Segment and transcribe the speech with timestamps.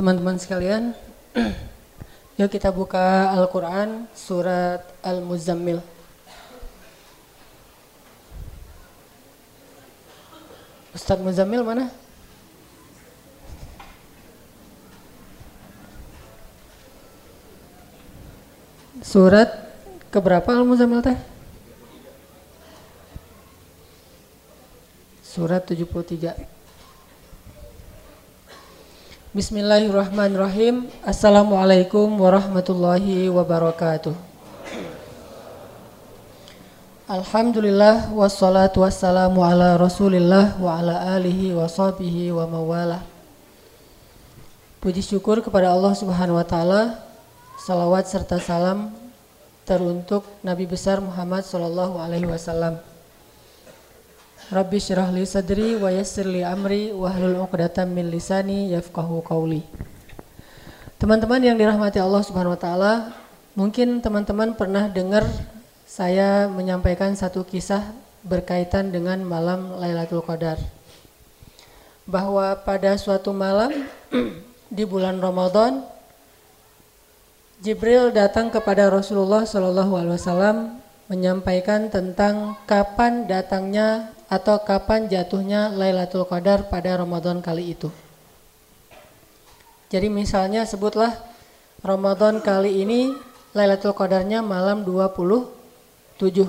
[0.00, 0.96] Teman-teman sekalian,
[2.40, 5.84] yuk kita buka Al-Quran surat Al-Muzammil.
[10.96, 11.92] Ustadz Muzammil mana?
[19.04, 19.52] Surat
[20.08, 21.18] keberapa Al-Muzammil teh?
[25.20, 26.59] Surat 73.
[29.30, 30.90] Bismillahirrahmanirrahim.
[31.06, 34.10] Assalamualaikum warahmatullahi wabarakatuh.
[37.06, 43.06] Alhamdulillah wassalatu wassalamu ala Rasulillah wa ala alihi wa sahbihi wa mawala.
[44.82, 46.98] Puji syukur kepada Allah Subhanahu wa taala.
[47.62, 48.90] Salawat serta salam
[49.62, 52.82] teruntuk Nabi besar Muhammad sallallahu alaihi wasallam.
[54.50, 59.62] Rabbi syrah li sadri wa yassir li amri wahlul 'uqdatam min lisani yafqahu qawli.
[60.98, 63.14] Teman-teman yang dirahmati Allah Subhanahu wa taala,
[63.54, 65.22] mungkin teman-teman pernah dengar
[65.86, 67.94] saya menyampaikan satu kisah
[68.26, 70.58] berkaitan dengan malam Lailatul Qadar.
[72.02, 73.70] Bahwa pada suatu malam
[74.66, 75.86] di bulan Ramadan
[77.62, 86.22] Jibril datang kepada Rasulullah Shallallahu alaihi wasallam menyampaikan tentang kapan datangnya atau kapan jatuhnya Lailatul
[86.22, 87.90] Qadar pada Ramadan kali itu.
[89.90, 91.18] Jadi misalnya sebutlah
[91.82, 93.10] Ramadan kali ini
[93.50, 95.50] Lailatul Qadarnya malam 20
[96.14, 96.46] 7.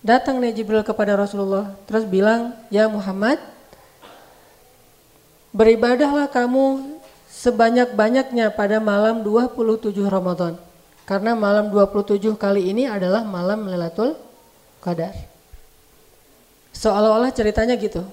[0.00, 3.36] Datang nih Jibril kepada Rasulullah terus bilang, "Ya Muhammad,
[5.52, 6.96] beribadahlah kamu
[7.28, 10.56] sebanyak-banyaknya pada malam 27 Ramadan."
[11.04, 14.16] Karena malam 27 kali ini adalah malam Lailatul
[14.80, 15.37] Qadar.
[16.78, 18.06] Seolah-olah ceritanya gitu.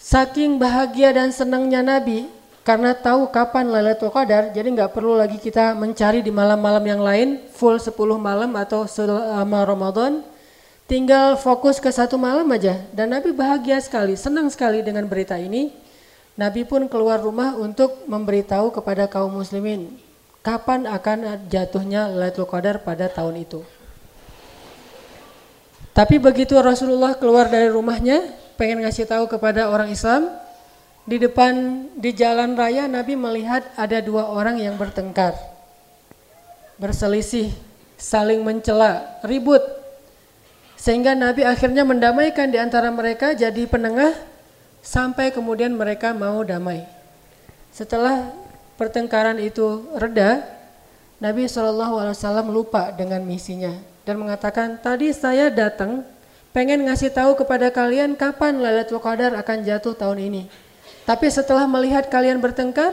[0.00, 2.28] Saking bahagia dan senangnya Nabi
[2.64, 7.28] karena tahu kapan Lailatul Qadar, jadi nggak perlu lagi kita mencari di malam-malam yang lain,
[7.52, 10.24] full 10 malam atau selama Ramadan.
[10.88, 12.80] Tinggal fokus ke satu malam aja.
[12.92, 15.72] Dan Nabi bahagia sekali, senang sekali dengan berita ini.
[16.40, 20.00] Nabi pun keluar rumah untuk memberitahu kepada kaum muslimin
[20.44, 23.64] kapan akan jatuhnya Lailatul Qadar pada tahun itu.
[25.94, 30.26] Tapi begitu Rasulullah keluar dari rumahnya, pengen ngasih tahu kepada orang Islam,
[31.06, 35.38] di depan di jalan raya Nabi melihat ada dua orang yang bertengkar.
[36.82, 37.54] Berselisih,
[37.94, 39.62] saling mencela, ribut.
[40.74, 44.18] Sehingga Nabi akhirnya mendamaikan di antara mereka jadi penengah
[44.82, 46.82] sampai kemudian mereka mau damai.
[47.70, 48.34] Setelah
[48.74, 50.42] pertengkaran itu reda,
[51.22, 56.04] Nabi SAW lupa dengan misinya dan mengatakan, tadi saya datang
[56.52, 60.42] pengen ngasih tahu kepada kalian kapan Lailatul Qadar akan jatuh tahun ini.
[61.08, 62.92] Tapi setelah melihat kalian bertengkar,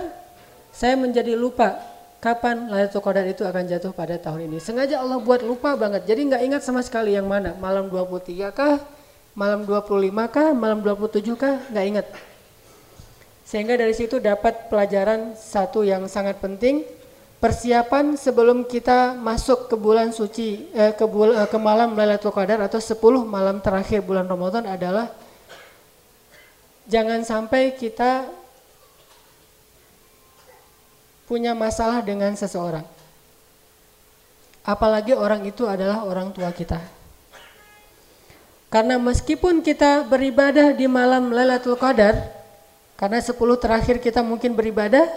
[0.71, 1.79] saya menjadi lupa
[2.23, 4.57] kapan Lailatul Qadar itu akan jatuh pada tahun ini.
[4.63, 6.07] Sengaja Allah buat lupa banget.
[6.07, 7.53] Jadi nggak ingat sama sekali yang mana.
[7.59, 8.79] Malam 23 kah?
[9.35, 10.49] Malam 25 kah?
[10.55, 11.59] Malam 27 kah?
[11.71, 12.07] Nggak ingat.
[13.43, 16.87] Sehingga dari situ dapat pelajaran satu yang sangat penting.
[17.41, 22.61] Persiapan sebelum kita masuk ke bulan suci, eh, ke, bul, eh, ke malam Lailatul Qadar
[22.61, 25.09] atau 10 malam terakhir bulan Ramadan adalah
[26.85, 28.29] jangan sampai kita
[31.25, 32.85] punya masalah dengan seseorang.
[34.61, 36.77] Apalagi orang itu adalah orang tua kita.
[38.69, 42.21] Karena meskipun kita beribadah di malam Lailatul Qadar,
[43.01, 45.09] karena 10 terakhir kita mungkin beribadah,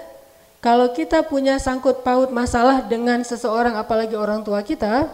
[0.65, 5.13] kalau kita punya sangkut paut masalah dengan seseorang apalagi orang tua kita,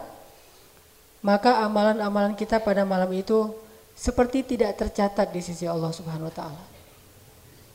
[1.19, 3.51] maka amalan-amalan kita pada malam itu
[3.91, 6.63] seperti tidak tercatat di sisi Allah Subhanahu wa taala.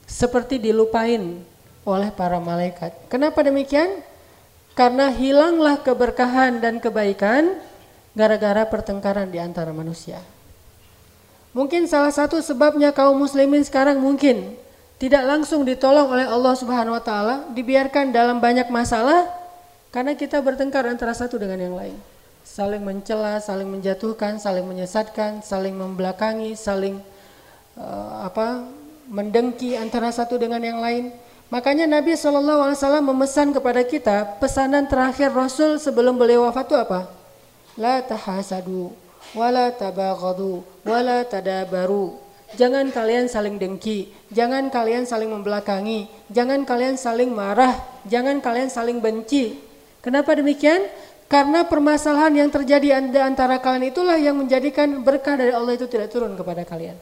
[0.08, 1.44] Seperti dilupain
[1.84, 2.96] oleh para malaikat.
[3.12, 4.00] Kenapa demikian?
[4.72, 7.60] Karena hilanglah keberkahan dan kebaikan
[8.16, 10.24] gara-gara pertengkaran di antara manusia.
[11.52, 14.56] Mungkin salah satu sebabnya kaum muslimin sekarang mungkin
[14.96, 19.28] tidak langsung ditolong oleh Allah Subhanahu wa taala, dibiarkan dalam banyak masalah
[19.92, 21.96] karena kita bertengkar antara satu dengan yang lain
[22.46, 27.02] saling mencela, saling menjatuhkan, saling menyesatkan, saling membelakangi, saling
[27.74, 28.62] uh, apa
[29.10, 31.10] mendengki antara satu dengan yang lain.
[31.50, 37.00] Makanya Nabi SAW memesan kepada kita pesanan terakhir Rasul sebelum beliau wafat itu apa?
[37.78, 38.90] La tahasadu,
[39.34, 42.18] wala tabaghadu, wala tadabaru.
[42.54, 47.74] Jangan kalian saling dengki, jangan kalian saling membelakangi, jangan kalian saling marah,
[48.06, 49.58] jangan kalian saling benci.
[49.98, 50.86] Kenapa demikian?
[51.26, 56.14] Karena permasalahan yang terjadi di antara kalian itulah yang menjadikan berkah dari Allah itu tidak
[56.14, 56.94] turun kepada kalian.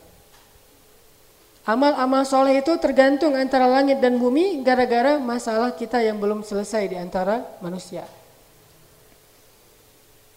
[1.69, 6.97] Amal-amal soleh itu tergantung antara langit dan bumi gara-gara masalah kita yang belum selesai di
[6.97, 8.09] antara manusia.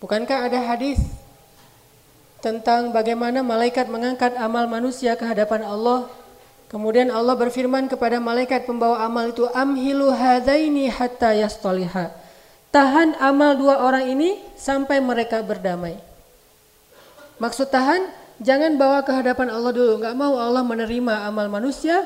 [0.04, 1.00] Bukankah ada hadis
[2.40, 6.10] tentang bagaimana malaikat mengangkat amal manusia ke hadapan Allah?
[6.68, 12.12] Kemudian Allah berfirman kepada malaikat pembawa amal itu, "Amhilu hadaini hatta yastaliha."
[12.70, 15.96] Tahan amal dua orang ini sampai mereka berdamai.
[17.40, 19.98] Maksud tahan Jangan bawa ke hadapan Allah dulu.
[19.98, 22.06] Nggak mau Allah menerima amal manusia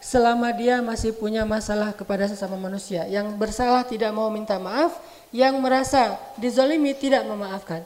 [0.00, 3.08] selama dia masih punya masalah kepada sesama manusia.
[3.08, 5.00] Yang bersalah tidak mau minta maaf,
[5.32, 7.80] yang merasa dizalimi tidak memaafkan.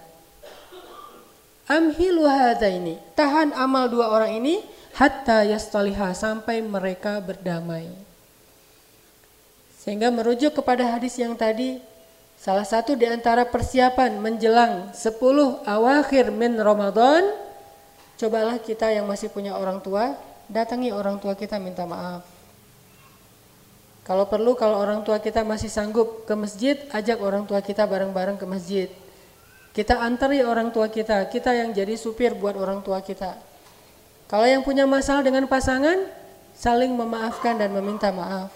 [1.64, 2.28] Amhilu
[2.60, 4.60] ini Tahan amal dua orang ini
[4.94, 7.88] hatta yastaliha sampai mereka berdamai.
[9.80, 11.80] Sehingga merujuk kepada hadis yang tadi
[12.34, 15.16] Salah satu di antara persiapan menjelang 10
[15.64, 17.44] awakhir min Ramadan
[18.14, 20.14] Cobalah kita yang masih punya orang tua,
[20.46, 22.22] datangi orang tua kita minta maaf.
[24.06, 28.38] Kalau perlu, kalau orang tua kita masih sanggup ke masjid, ajak orang tua kita bareng-bareng
[28.38, 28.88] ke masjid.
[29.74, 33.34] Kita antari orang tua kita, kita yang jadi supir buat orang tua kita.
[34.30, 35.98] Kalau yang punya masalah dengan pasangan,
[36.54, 38.54] saling memaafkan dan meminta maaf.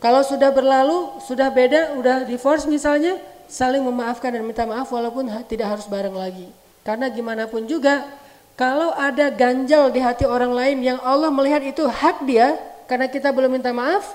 [0.00, 5.76] Kalau sudah berlalu, sudah beda, udah divorce misalnya, saling memaafkan dan minta maaf walaupun tidak
[5.76, 6.48] harus bareng lagi.
[6.80, 8.08] Karena gimana pun juga,
[8.56, 12.56] kalau ada ganjal di hati orang lain yang Allah melihat itu hak dia
[12.88, 14.08] karena kita belum minta maaf,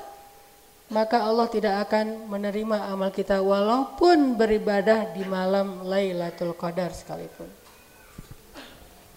[0.92, 7.48] maka Allah tidak akan menerima amal kita walaupun beribadah di malam Lailatul Qadar sekalipun.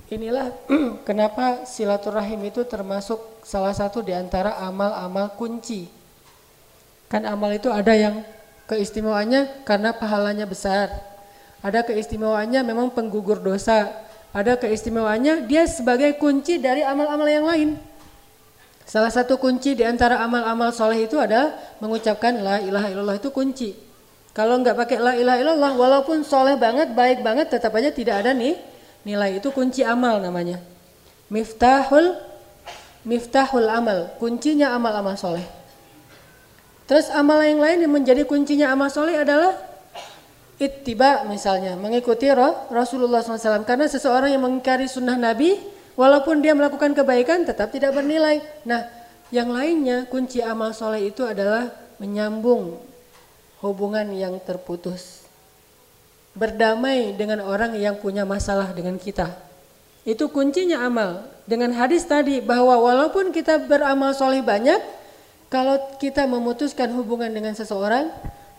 [0.09, 0.55] Inilah
[1.09, 5.91] kenapa silaturahim itu termasuk salah satu di antara amal-amal kunci.
[7.11, 8.23] Kan amal itu ada yang
[8.71, 10.95] keistimewaannya karena pahalanya besar.
[11.61, 14.05] Ada keistimewaannya memang penggugur dosa
[14.35, 17.71] ada keistimewaannya dia sebagai kunci dari amal-amal yang lain.
[18.85, 23.73] Salah satu kunci di antara amal-amal soleh itu adalah mengucapkan la ilaha illallah itu kunci.
[24.37, 28.35] Kalau nggak pakai la ilaha illallah, walaupun soleh banget, baik banget, tetap aja tidak ada
[28.35, 28.59] nih
[29.07, 30.61] nilai itu kunci amal namanya.
[31.33, 32.19] Miftahul
[33.09, 35.45] miftahul amal, kuncinya amal-amal soleh.
[36.85, 39.57] Terus amal yang lain yang menjadi kuncinya amal soleh adalah
[40.61, 45.59] ittiba misalnya mengikuti roh Rasulullah SAW karena seseorang yang mengingkari sunnah Nabi
[45.95, 48.43] walaupun dia melakukan kebaikan tetap tidak bernilai.
[48.67, 48.87] Nah
[49.35, 52.79] yang lainnya kunci amal soleh itu adalah menyambung
[53.65, 55.25] hubungan yang terputus.
[56.35, 59.31] Berdamai dengan orang yang punya masalah dengan kita.
[60.05, 61.25] Itu kuncinya amal.
[61.49, 64.83] Dengan hadis tadi bahwa walaupun kita beramal soleh banyak,
[65.49, 68.11] kalau kita memutuskan hubungan dengan seseorang,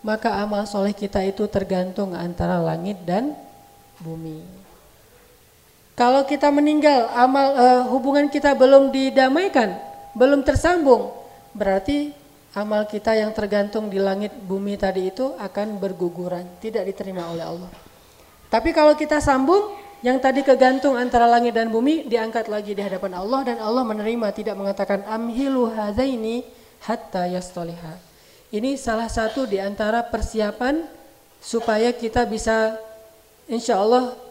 [0.02, 3.36] maka amal soleh kita itu tergantung antara langit dan
[4.02, 4.65] bumi.
[5.96, 9.80] Kalau kita meninggal, amal uh, hubungan kita belum didamaikan,
[10.12, 11.16] belum tersambung,
[11.56, 12.12] berarti
[12.52, 17.72] amal kita yang tergantung di langit bumi tadi itu akan berguguran, tidak diterima oleh Allah.
[18.52, 19.72] Tapi kalau kita sambung,
[20.04, 24.28] yang tadi kegantung antara langit dan bumi diangkat lagi di hadapan Allah dan Allah menerima,
[24.36, 26.44] tidak mengatakan amhilu hadaini
[26.84, 27.96] hatta yastoliha.
[28.52, 30.84] Ini salah satu di antara persiapan
[31.40, 32.76] supaya kita bisa
[33.48, 34.25] insya Allah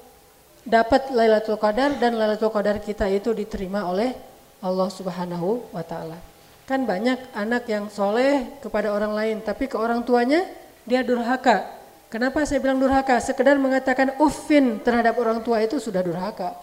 [0.64, 4.16] dapat Lailatul Qadar dan Lailatul Qadar kita itu diterima oleh
[4.64, 6.16] Allah Subhanahu wa taala.
[6.64, 10.48] Kan banyak anak yang soleh kepada orang lain tapi ke orang tuanya
[10.88, 11.68] dia durhaka.
[12.08, 13.20] Kenapa saya bilang durhaka?
[13.20, 16.56] Sekedar mengatakan uffin terhadap orang tua itu sudah durhaka.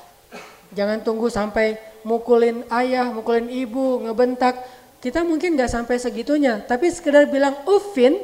[0.72, 4.58] Jangan tunggu sampai mukulin ayah, mukulin ibu, ngebentak.
[5.04, 8.16] Kita mungkin nggak sampai segitunya, tapi sekedar bilang ufin,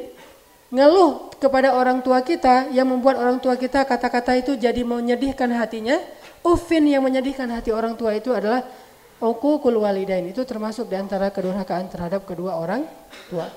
[0.72, 5.98] ngeluh kepada orang tua kita yang membuat orang tua kita kata-kata itu jadi menyedihkan hatinya.
[6.42, 8.62] Ufin yang menyedihkan hati orang tua itu adalah
[9.18, 10.26] uququl walidain.
[10.30, 12.86] Itu termasuk di antara kedurhakaan terhadap kedua orang
[13.30, 13.50] tua.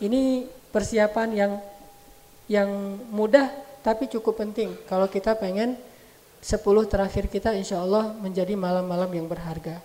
[0.00, 1.52] Ini persiapan yang
[2.44, 2.68] yang
[3.08, 3.48] mudah
[3.80, 5.80] tapi cukup penting kalau kita pengen
[6.44, 6.60] 10
[6.92, 9.80] terakhir kita insya Allah menjadi malam-malam yang berharga.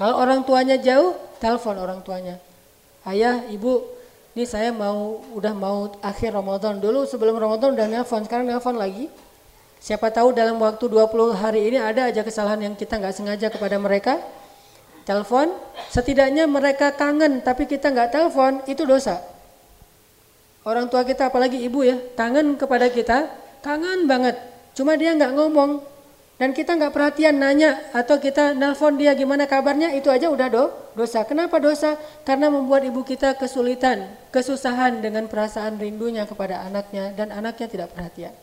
[0.00, 2.40] Kalau orang tuanya jauh, telepon orang tuanya.
[3.04, 3.84] Ayah, ibu,
[4.38, 9.10] ini saya mau udah mau akhir Ramadan dulu sebelum Ramadan udah nelpon, sekarang nelpon lagi.
[9.82, 13.82] Siapa tahu dalam waktu 20 hari ini ada aja kesalahan yang kita nggak sengaja kepada
[13.82, 14.22] mereka.
[15.02, 15.50] Telepon,
[15.90, 19.18] setidaknya mereka kangen tapi kita nggak telepon, itu dosa.
[20.62, 23.26] Orang tua kita apalagi ibu ya, kangen kepada kita,
[23.58, 24.38] kangen banget.
[24.70, 25.82] Cuma dia nggak ngomong,
[26.38, 30.64] dan kita nggak perhatian nanya atau kita nelpon dia gimana kabarnya itu aja udah do
[30.94, 31.26] dosa.
[31.26, 31.98] Kenapa dosa?
[32.22, 38.34] Karena membuat ibu kita kesulitan, kesusahan dengan perasaan rindunya kepada anaknya dan anaknya tidak perhatian.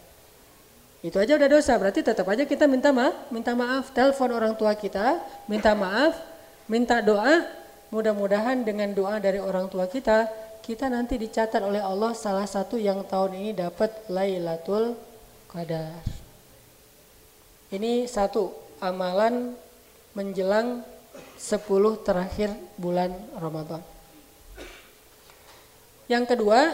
[1.00, 1.80] Itu aja udah dosa.
[1.80, 6.36] Berarti tetap aja kita minta maaf, minta maaf, telepon orang tua kita, minta maaf
[6.66, 7.46] minta doa,
[7.94, 10.30] mudah-mudahan dengan doa dari orang tua kita,
[10.66, 14.98] kita nanti dicatat oleh Allah salah satu yang tahun ini dapat Lailatul
[15.46, 16.15] Qadar.
[17.74, 18.54] Ini satu
[18.84, 19.56] amalan
[20.18, 20.84] menjelang
[21.38, 23.82] 10 terakhir bulan Ramadan.
[26.06, 26.74] Yang kedua,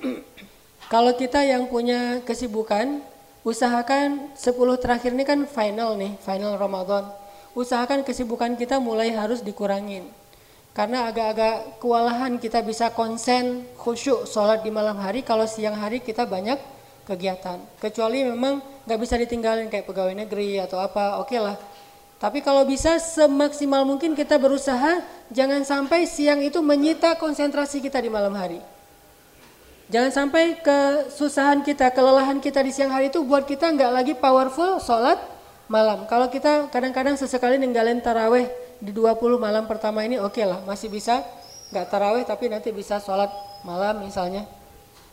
[0.92, 3.04] kalau kita yang punya kesibukan,
[3.44, 7.20] usahakan 10 terakhir ini kan final nih, final Ramadan
[7.54, 10.06] usahakan kesibukan kita mulai harus dikurangin.
[10.70, 16.22] Karena agak-agak kewalahan kita bisa konsen khusyuk sholat di malam hari kalau siang hari kita
[16.22, 16.56] banyak
[17.10, 17.58] kegiatan.
[17.82, 21.58] Kecuali memang nggak bisa ditinggalin kayak pegawai negeri atau apa, oke okay lah.
[22.22, 25.02] Tapi kalau bisa semaksimal mungkin kita berusaha
[25.32, 28.62] jangan sampai siang itu menyita konsentrasi kita di malam hari.
[29.90, 34.78] Jangan sampai kesusahan kita, kelelahan kita di siang hari itu buat kita nggak lagi powerful
[34.78, 35.18] sholat
[35.66, 36.06] malam.
[36.06, 38.46] Kalau kita kadang-kadang sesekali ninggalin taraweh
[38.78, 41.26] di 20 malam pertama ini oke okay lah, masih bisa
[41.74, 43.32] nggak taraweh tapi nanti bisa sholat
[43.66, 44.46] malam misalnya.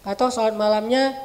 [0.06, 1.16] Atau sholat malamnya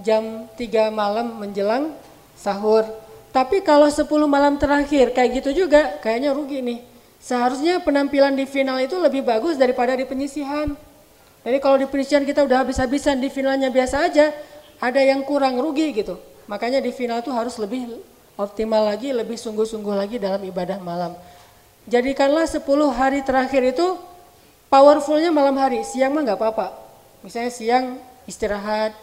[0.00, 1.92] jam 3 malam menjelang
[2.36, 2.84] sahur.
[3.32, 6.80] Tapi kalau 10 malam terakhir kayak gitu juga kayaknya rugi nih.
[7.20, 10.72] Seharusnya penampilan di final itu lebih bagus daripada di penyisihan.
[11.42, 14.34] Jadi kalau di penyisihan kita udah habis-habisan di finalnya biasa aja,
[14.82, 16.18] ada yang kurang rugi gitu.
[16.46, 17.98] Makanya di final tuh harus lebih
[18.38, 21.16] optimal lagi, lebih sungguh-sungguh lagi dalam ibadah malam.
[21.86, 23.96] Jadikanlah 10 hari terakhir itu
[24.66, 26.74] powerfulnya malam hari, siang mah nggak apa-apa.
[27.22, 27.84] Misalnya siang
[28.26, 28.94] istirahat,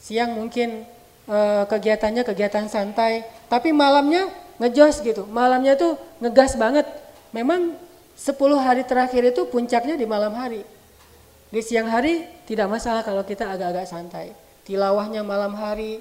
[0.00, 0.88] siang mungkin
[1.28, 1.38] e,
[1.68, 5.28] kegiatannya kegiatan santai, tapi malamnya ngejos gitu.
[5.28, 6.88] Malamnya tuh ngegas banget.
[7.36, 7.76] Memang
[8.16, 10.64] 10 hari terakhir itu puncaknya di malam hari.
[11.52, 14.32] Di siang hari tidak masalah kalau kita agak-agak santai.
[14.64, 16.00] Tilawahnya malam hari,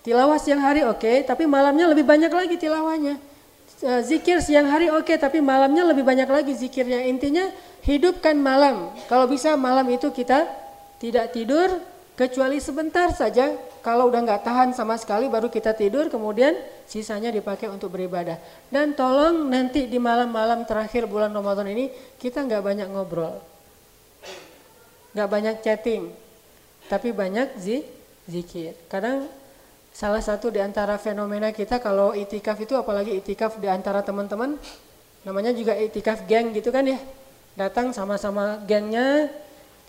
[0.00, 3.20] Tilawah siang hari oke, okay, tapi malamnya lebih banyak lagi tilawahnya.
[3.84, 7.04] Eh, zikir siang hari oke, okay, tapi malamnya lebih banyak lagi zikirnya.
[7.04, 7.52] Intinya
[7.84, 8.96] hidupkan malam.
[9.12, 10.48] Kalau bisa malam itu kita
[10.96, 11.68] tidak tidur
[12.20, 13.56] kecuali sebentar saja.
[13.80, 16.52] Kalau udah nggak tahan sama sekali baru kita tidur, kemudian
[16.84, 18.36] sisanya dipakai untuk beribadah.
[18.68, 21.88] Dan tolong nanti di malam-malam terakhir bulan Ramadan ini
[22.20, 23.40] kita nggak banyak ngobrol,
[25.16, 26.12] nggak banyak chatting,
[26.92, 27.56] tapi banyak
[28.28, 28.76] zikir.
[28.92, 29.40] Kadang
[29.90, 34.54] Salah satu di antara fenomena kita kalau itikaf itu apalagi itikaf di antara teman-teman
[35.26, 36.98] namanya juga itikaf geng gitu kan ya.
[37.58, 39.26] Datang sama-sama gengnya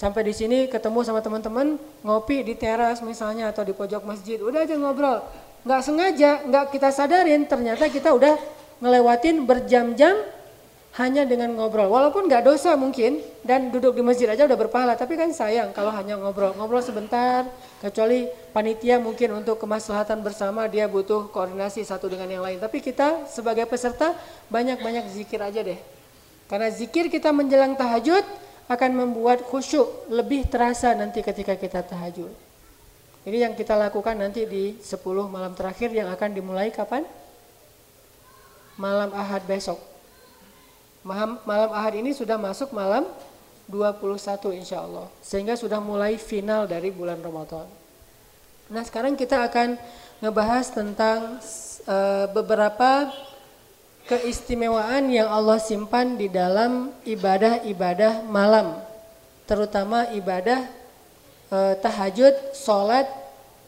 [0.01, 4.41] sampai di sini ketemu sama teman-teman ngopi di teras misalnya atau di pojok masjid.
[4.41, 5.21] Udah aja ngobrol.
[5.61, 8.33] Nggak sengaja, nggak kita sadarin ternyata kita udah
[8.81, 10.17] ngelewatin berjam-jam
[10.97, 11.85] hanya dengan ngobrol.
[11.85, 15.93] Walaupun nggak dosa mungkin dan duduk di masjid aja udah berpahala, tapi kan sayang kalau
[15.93, 16.57] hanya ngobrol.
[16.57, 17.45] Ngobrol sebentar,
[17.77, 22.57] kecuali panitia mungkin untuk kemaslahatan bersama dia butuh koordinasi satu dengan yang lain.
[22.57, 24.17] Tapi kita sebagai peserta
[24.49, 25.77] banyak-banyak zikir aja deh.
[26.49, 28.25] Karena zikir kita menjelang tahajud
[28.71, 32.31] akan membuat khusyuk lebih terasa nanti ketika kita tahajud.
[33.27, 34.95] Ini yang kita lakukan nanti di 10
[35.27, 37.03] malam terakhir yang akan dimulai kapan?
[38.79, 39.91] Malam Ahad besok
[41.01, 43.09] Malam, malam ahad ini sudah masuk malam
[43.65, 45.09] 21 insya Allah.
[45.25, 47.65] Sehingga sudah mulai final dari bulan Ramadan.
[48.69, 49.81] Nah sekarang kita akan
[50.21, 51.41] ngebahas tentang
[51.89, 53.09] uh, beberapa
[54.11, 58.75] keistimewaan yang Allah simpan di dalam ibadah-ibadah malam.
[59.47, 60.67] Terutama ibadah
[61.47, 63.07] uh, tahajud, sholat,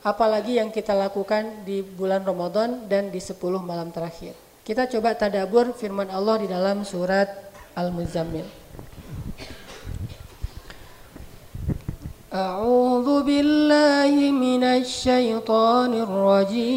[0.03, 4.35] apalagi yang kita lakukan di bulan Ramadan dan di 10 malam terakhir.
[4.67, 7.31] Kita coba tadabur firman Allah di dalam surat
[7.79, 8.43] Al-Muzammil.
[12.33, 16.73] A'udzu billahi minasy syaithanir rajim.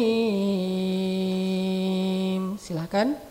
[2.55, 3.26] Silakan.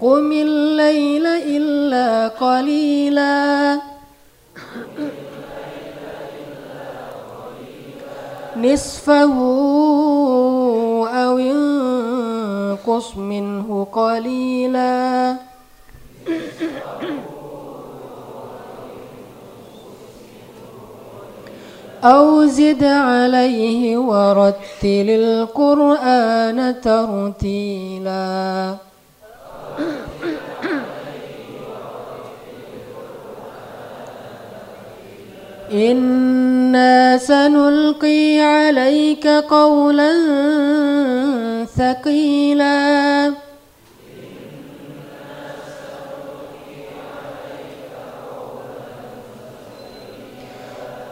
[0.00, 3.93] قم الليل إلا قليلا
[8.56, 9.34] نصفه
[11.08, 15.36] أو انقص منه قليلا.
[22.04, 28.76] أو زد عليه ورتل القرآن ترتيلا.
[35.72, 40.12] إنا سنلقي عليك قولا
[41.76, 43.32] ثقيلا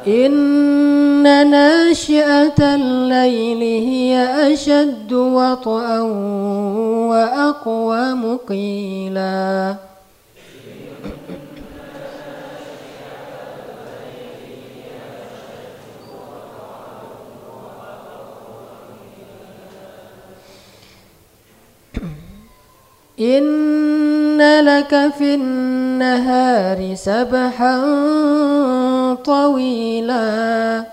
[0.07, 6.01] إن ناشئة الليل هي أشد وطئا
[7.11, 9.75] وأقوم قيلا
[23.21, 27.81] إن لك في النهار سبحا
[29.15, 30.85] طويلا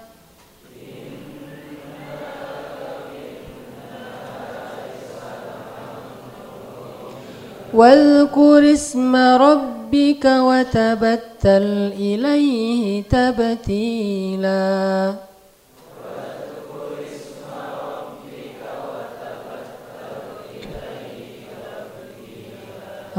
[7.74, 14.50] واذكر اسم ربك وتبتل إليه تبتيلاً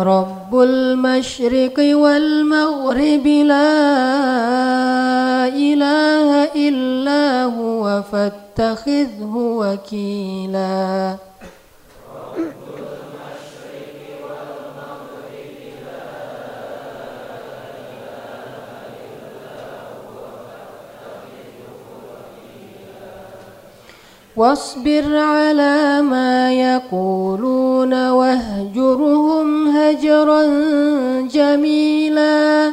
[0.02, 3.72] رب المشرق والمغرب لا
[5.48, 11.16] إله إلا هو فاتخذه وكيلا
[24.40, 30.42] واصبر على ما يقولون واهجرهم هجرا
[31.28, 32.72] جميلا.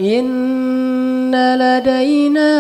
[0.01, 2.53] إن لدينا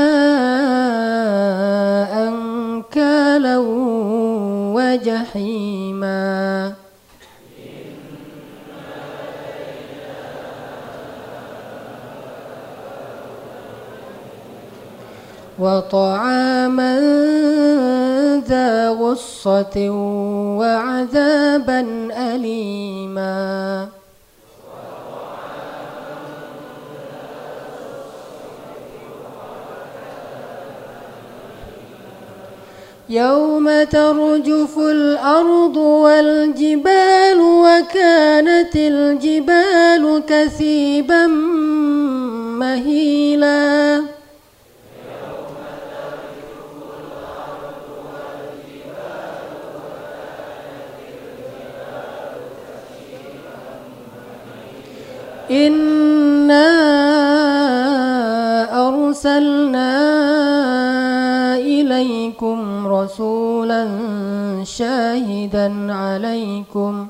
[2.29, 3.59] أنكالا
[4.77, 6.21] وجحيما.
[15.59, 17.01] وطعاما
[18.49, 19.91] ذا غصة
[20.61, 21.81] وعذابا
[22.35, 24.00] أليما.
[33.11, 41.27] يوم ترجف الأرض والجبال وكانت الجبال كثيبا
[42.61, 44.03] مهيلا.
[55.51, 56.67] إنا
[58.89, 60.00] أرسلنا
[64.81, 67.09] شاهدا عليكم.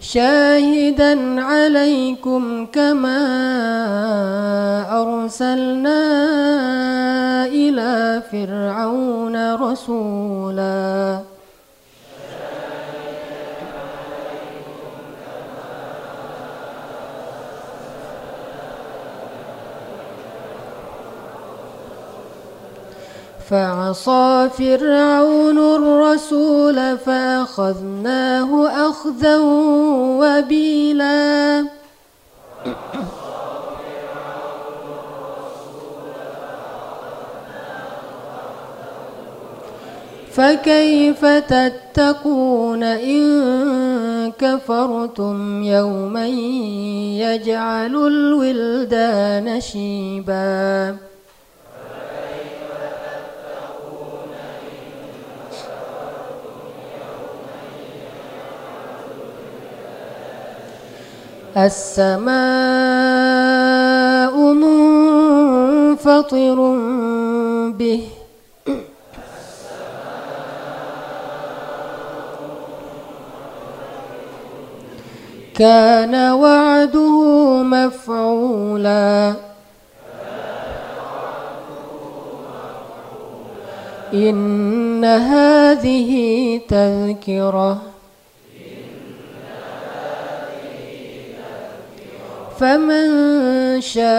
[0.00, 3.22] شاهدا عليكم كما
[5.02, 6.02] أرسلنا
[7.46, 11.29] إلى فرعون رسولاً.
[23.50, 29.38] فعصى فرعون الرسول فأخذناه أخذا
[30.20, 31.64] وبيلا.
[40.32, 46.26] فكيف تتقون إن كفرتم يوما
[47.18, 51.09] يجعل الولدان شيباً؟
[61.56, 62.30] السماء
[64.54, 66.58] منفطر
[67.78, 68.02] به.
[75.54, 77.22] كان وعده
[77.62, 79.34] مفعولا.
[84.14, 86.10] إن هذه
[86.68, 87.89] تذكرة.
[92.60, 93.08] فمن
[93.80, 94.10] شاء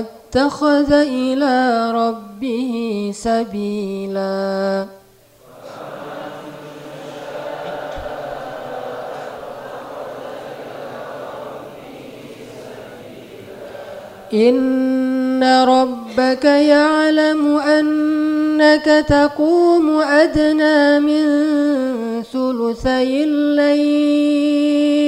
[0.00, 2.72] اتخذ إلى ربه
[3.14, 4.86] سبيلا.
[14.34, 21.24] إن ربك يعلم أنك تقوم أدنى من
[22.22, 24.99] ثلثي الليل.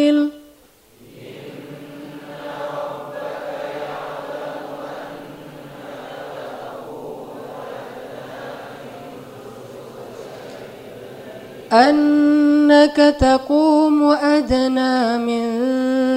[11.73, 15.43] أنك تقوم أدنى من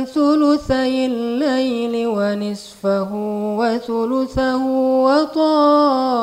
[0.05, 3.09] ثلثي الليل ونصفه
[3.59, 4.65] وثلثه
[5.05, 6.15] وطائفة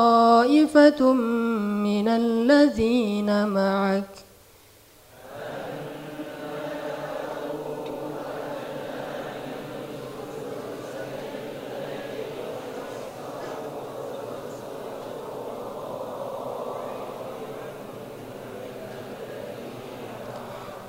[1.13, 4.32] من الذين معك.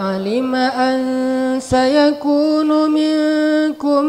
[0.00, 4.04] علم أن سيكون منكم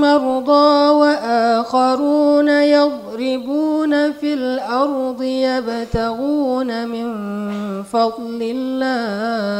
[0.00, 7.12] مرضى وآخرون يضربون في الأرض يبتغون من
[7.82, 9.56] فضل الله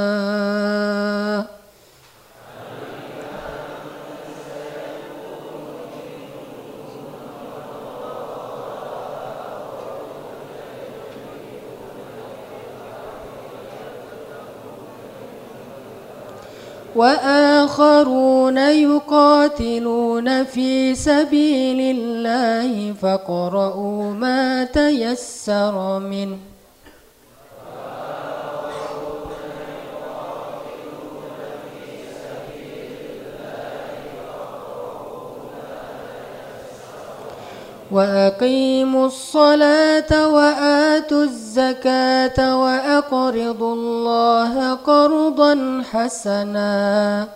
[16.97, 26.56] وآخرون يقاتلون في سبيل الله فاقرؤوا ما تيسر منه.
[37.93, 47.29] وأقيموا الصلاة وآتوا الزكاة وأقرضوا الله قرضا حسنا.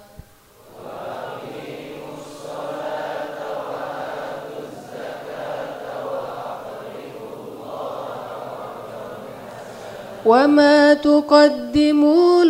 [10.27, 12.45] وما تقدموا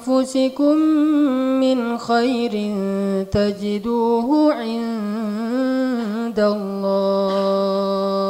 [0.00, 0.76] لأنفسكم
[1.60, 2.52] من خير
[3.32, 5.45] تجدوه عند
[6.38, 8.26] الله.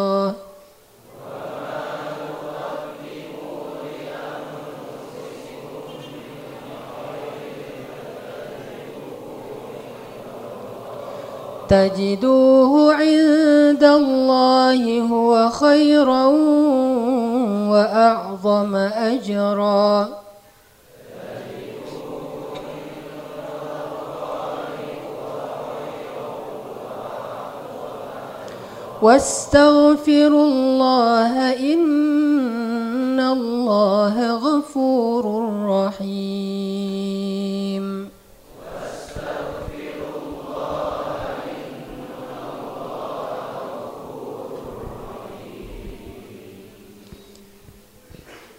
[11.69, 16.27] تجدوه عند الله هو خيرا
[17.71, 20.26] وأعظم أجرا.
[29.02, 31.34] واستغفروا الله
[31.74, 35.26] إن الله غفور
[35.66, 37.42] رحيم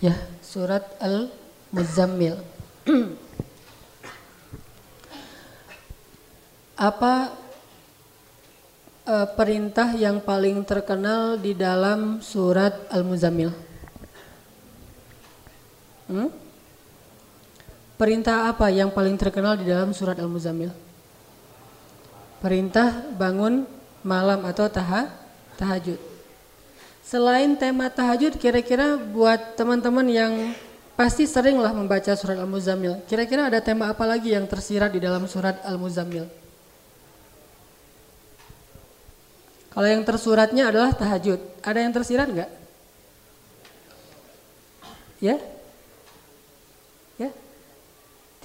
[0.03, 2.35] Ya, surat Al-Muzammil.
[6.75, 7.31] Apa
[9.08, 13.56] uh, perintah yang paling terkenal di dalam surat Al-Muzammil?
[16.12, 16.30] Hmm?
[17.98, 20.70] Perintah apa yang paling terkenal di dalam surat Al-Muzammil?
[22.38, 23.66] Perintah bangun
[24.06, 25.10] malam atau taha,
[25.58, 25.98] tahajud.
[27.02, 30.34] Selain tema tahajud, kira-kira buat teman-teman yang
[30.94, 35.58] pasti seringlah membaca surat Al-Muzammil, kira-kira ada tema apa lagi yang tersirat di dalam surat
[35.66, 36.47] Al-Muzammil?
[39.78, 42.50] Kalau yang tersuratnya adalah tahajud, ada yang tersirat enggak?
[45.22, 45.38] Ya?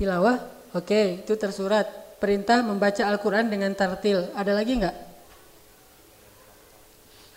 [0.02, 0.42] Tilawah,
[0.74, 1.86] oke, itu tersurat.
[2.18, 4.34] Perintah membaca Al-Quran dengan tartil.
[4.34, 4.96] Ada lagi nggak?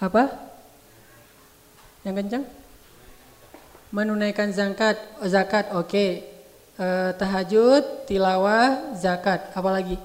[0.02, 0.34] Apa?
[2.02, 2.46] Yang kencang?
[3.94, 4.98] Menunaikan zakat,
[5.30, 6.26] zakat, oke.
[6.76, 9.46] Uh, tahajud, tilawah, zakat.
[9.54, 10.02] Apa lagi?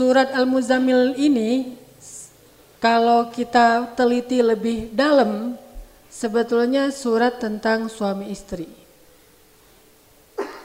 [0.00, 1.76] Surat Al-Muzammil ini
[2.80, 5.60] kalau kita teliti lebih dalam
[6.08, 8.64] sebetulnya surat tentang suami istri.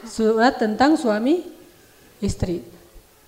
[0.08, 1.44] Surat tentang suami
[2.24, 2.64] istri.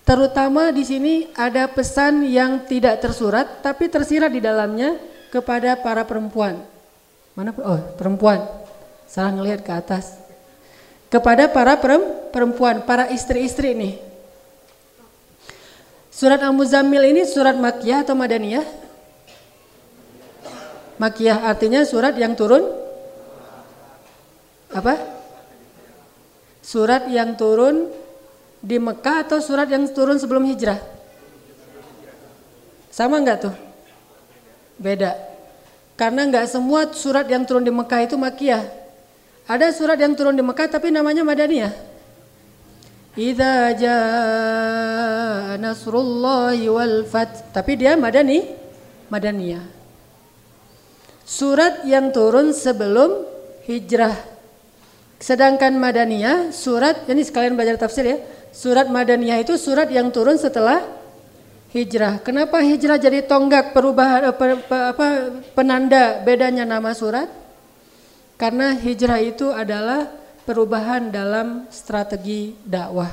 [0.08, 4.96] Terutama di sini ada pesan yang tidak tersurat tapi tersirat di dalamnya
[5.28, 6.56] kepada para perempuan.
[7.36, 8.48] Mana oh, perempuan.
[9.04, 10.16] Salah ngelihat ke atas.
[11.12, 11.76] Kepada para
[12.32, 14.07] perempuan, para istri-istri nih
[16.18, 18.66] Surat Al-Muzammil ini surat Makkiyah atau Madaniyah?
[20.98, 22.66] Makkiyah artinya surat yang turun
[24.74, 24.98] apa?
[26.58, 27.86] Surat yang turun
[28.58, 30.82] di Mekah atau surat yang turun sebelum hijrah?
[32.90, 33.54] Sama enggak tuh?
[34.74, 35.14] Beda.
[35.94, 38.66] Karena enggak semua surat yang turun di Mekah itu Makkiyah.
[39.46, 41.70] Ada surat yang turun di Mekah tapi namanya Madaniyah.
[43.18, 47.50] Idza jaa nasrullahi wal fat.
[47.50, 48.46] Tapi dia madani,
[49.10, 49.66] madaniyah.
[51.26, 53.26] Surat yang turun sebelum
[53.66, 54.14] hijrah.
[55.18, 58.22] Sedangkan madaniyah surat ini sekalian belajar tafsir ya.
[58.54, 60.78] Surat madaniyah itu surat yang turun setelah
[61.74, 62.22] hijrah.
[62.22, 65.06] Kenapa hijrah jadi tonggak perubahan apa
[65.58, 67.26] penanda bedanya nama surat?
[68.38, 70.06] Karena hijrah itu adalah
[70.48, 73.12] perubahan dalam strategi dakwah.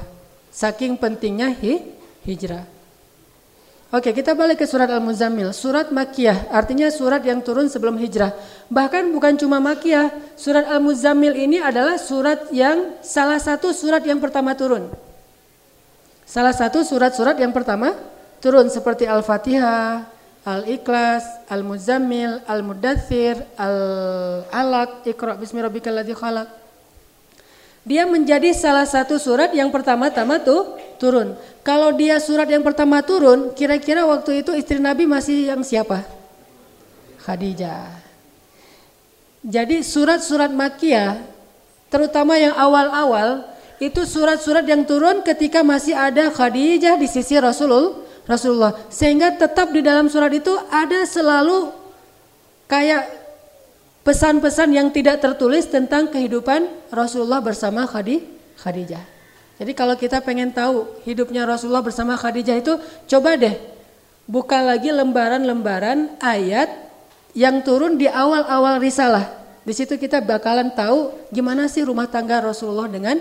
[0.56, 1.84] Saking pentingnya hi,
[2.24, 2.63] hijrah.
[3.91, 5.52] Oke, kita balik ke surat Al-Muzammil.
[5.52, 8.32] Surat Makiyah, artinya surat yang turun sebelum hijrah.
[8.71, 14.56] Bahkan bukan cuma Makiyah, surat Al-Muzammil ini adalah surat yang salah satu surat yang pertama
[14.56, 14.88] turun.
[16.24, 17.93] Salah satu surat-surat yang pertama
[18.39, 20.08] turun seperti Al-Fatihah,
[20.48, 26.64] Al-Ikhlas, Al-Muzammil, Al-Mudathir, Al-Alaq, Iqra bismi rabbikal ladzi khalaq.
[27.86, 31.38] Dia menjadi salah satu surat yang pertama-tama tuh turun.
[31.62, 36.02] Kalau dia surat yang pertama turun, kira-kira waktu itu istri Nabi masih yang siapa?
[37.21, 37.93] Khadijah.
[39.45, 41.21] Jadi surat-surat Makiyah,
[41.93, 43.45] terutama yang awal-awal,
[43.78, 48.02] itu surat-surat yang turun ketika masih ada Khadijah di sisi Rasulullah.
[48.26, 48.74] Rasulullah.
[48.89, 51.69] Sehingga tetap di dalam surat itu ada selalu
[52.65, 53.25] kayak
[54.06, 59.04] pesan-pesan yang tidak tertulis tentang kehidupan Rasulullah bersama Khadijah.
[59.58, 62.78] Jadi kalau kita pengen tahu hidupnya Rasulullah bersama Khadijah itu
[63.10, 63.58] coba deh
[64.30, 66.70] buka lagi lembaran-lembaran ayat
[67.34, 69.41] yang turun di awal-awal risalah.
[69.65, 73.18] Di situ kita bakalan tahu gimana sih rumah tangga Rasulullah dengan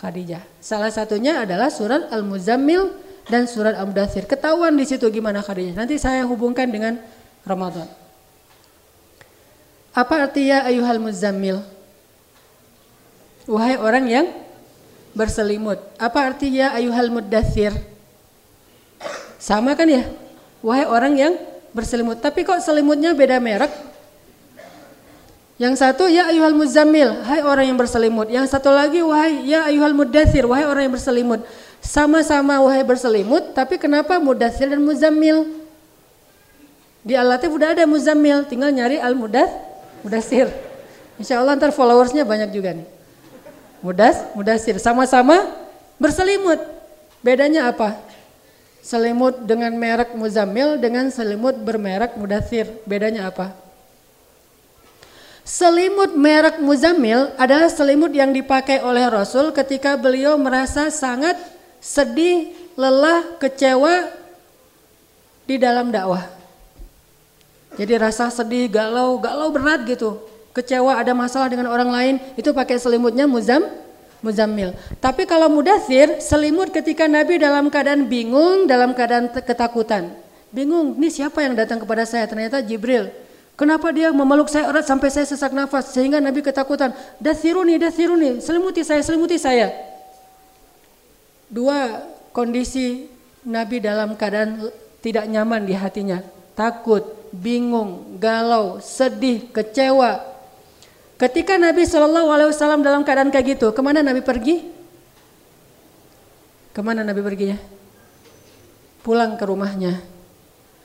[0.00, 0.40] Khadijah.
[0.64, 2.96] Salah satunya adalah surat Al-Muzammil
[3.28, 4.24] dan surat Al-Mudathir.
[4.24, 5.76] Ketahuan di situ gimana Khadijah.
[5.76, 6.96] Nanti saya hubungkan dengan
[7.44, 8.07] Ramadan.
[9.98, 11.58] Apa artinya ayuhal muzammil?
[13.50, 14.26] Wahai orang yang
[15.10, 15.82] berselimut.
[15.98, 17.74] Apa artinya ayuhal muddathir?
[19.42, 20.06] Sama kan ya?
[20.62, 21.34] Wahai orang yang
[21.74, 22.22] berselimut.
[22.22, 23.74] Tapi kok selimutnya beda merek?
[25.58, 28.30] Yang satu ya ayuhal muzammil, hai orang yang berselimut.
[28.30, 31.42] Yang satu lagi wahai ya ayuhal muddathir, wahai orang yang berselimut.
[31.82, 35.58] Sama-sama wahai berselimut, tapi kenapa mudathir dan muzammil?
[37.02, 39.67] Di Al-Latif udah ada muzammil, tinggal nyari al-mudathir
[40.02, 40.50] Mudasir.
[41.18, 42.86] Insya Allah ntar followersnya banyak juga nih.
[43.82, 44.78] Mudas, mudasir.
[44.78, 45.50] Sama-sama
[45.98, 46.58] berselimut.
[47.22, 47.98] Bedanya apa?
[48.78, 52.70] Selimut dengan merek Muzamil dengan selimut bermerek Mudasir.
[52.86, 53.54] Bedanya apa?
[55.42, 61.34] Selimut merek Muzamil adalah selimut yang dipakai oleh Rasul ketika beliau merasa sangat
[61.82, 64.12] sedih, lelah, kecewa
[65.48, 66.37] di dalam dakwah.
[67.78, 70.18] Jadi rasa sedih, galau, galau berat gitu.
[70.50, 73.62] Kecewa ada masalah dengan orang lain, itu pakai selimutnya muzam,
[74.18, 74.74] muzammil.
[74.98, 80.10] Tapi kalau mudasir, selimut ketika Nabi dalam keadaan bingung, dalam keadaan ketakutan.
[80.50, 82.26] Bingung, ini siapa yang datang kepada saya?
[82.26, 83.14] Ternyata Jibril.
[83.58, 86.94] Kenapa dia memeluk saya erat sampai saya sesak nafas sehingga Nabi ketakutan.
[87.18, 89.74] Dasiruni, dasiruni, selimuti saya, selimuti saya.
[91.50, 93.10] Dua kondisi
[93.42, 94.70] Nabi dalam keadaan
[95.02, 96.22] tidak nyaman di hatinya.
[96.54, 100.24] Takut, bingung, galau, sedih, kecewa.
[101.18, 104.62] Ketika Nabi Shallallahu Alaihi Wasallam dalam keadaan kayak gitu, ke mana Nabi pergi?
[106.70, 107.58] Ke mana Nabi perginya?
[109.02, 109.98] Pulang ke rumahnya.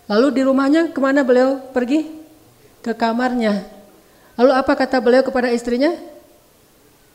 [0.10, 2.10] Lalu di rumahnya ke mana beliau pergi?
[2.82, 3.62] Ke kamarnya.
[4.36, 5.94] Lalu apa kata beliau kepada istrinya?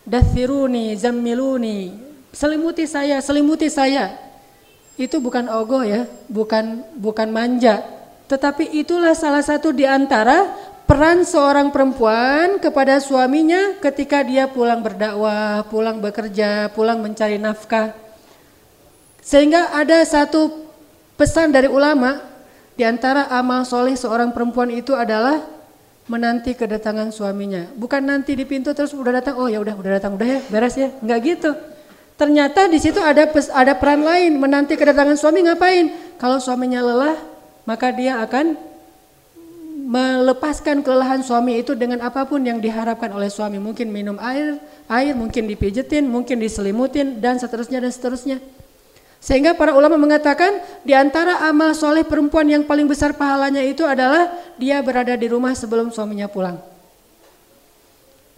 [0.08, 1.92] dathiruni, zammiluni,
[2.32, 4.16] selimuti saya, selimuti saya.
[4.96, 7.84] Itu bukan ogoh ya, bukan bukan manja,
[8.28, 10.52] tetapi itulah salah satu di antara
[10.84, 17.92] peran seorang perempuan kepada suaminya ketika dia pulang berdakwah, pulang bekerja, pulang mencari nafkah.
[19.20, 20.68] Sehingga ada satu
[21.16, 22.24] pesan dari ulama
[22.72, 25.44] di antara amal soleh seorang perempuan itu adalah
[26.08, 27.68] menanti kedatangan suaminya.
[27.76, 30.76] Bukan nanti di pintu terus udah datang, oh ya udah udah datang udah ya beres
[30.76, 31.52] ya, nggak gitu.
[32.16, 36.16] Ternyata di situ ada ada peran lain menanti kedatangan suami ngapain?
[36.16, 37.14] Kalau suaminya lelah,
[37.68, 38.56] maka dia akan
[39.88, 43.60] melepaskan kelelahan suami itu dengan apa pun yang diharapkan oleh suami.
[43.60, 44.56] Mungkin minum air,
[44.88, 48.40] air mungkin dipijetin, mungkin diselimutin dan seterusnya dan seterusnya.
[49.20, 54.32] Sehingga para ulama mengatakan di antara amal soleh perempuan yang paling besar pahalanya itu adalah
[54.56, 56.56] dia berada di rumah sebelum suaminya pulang.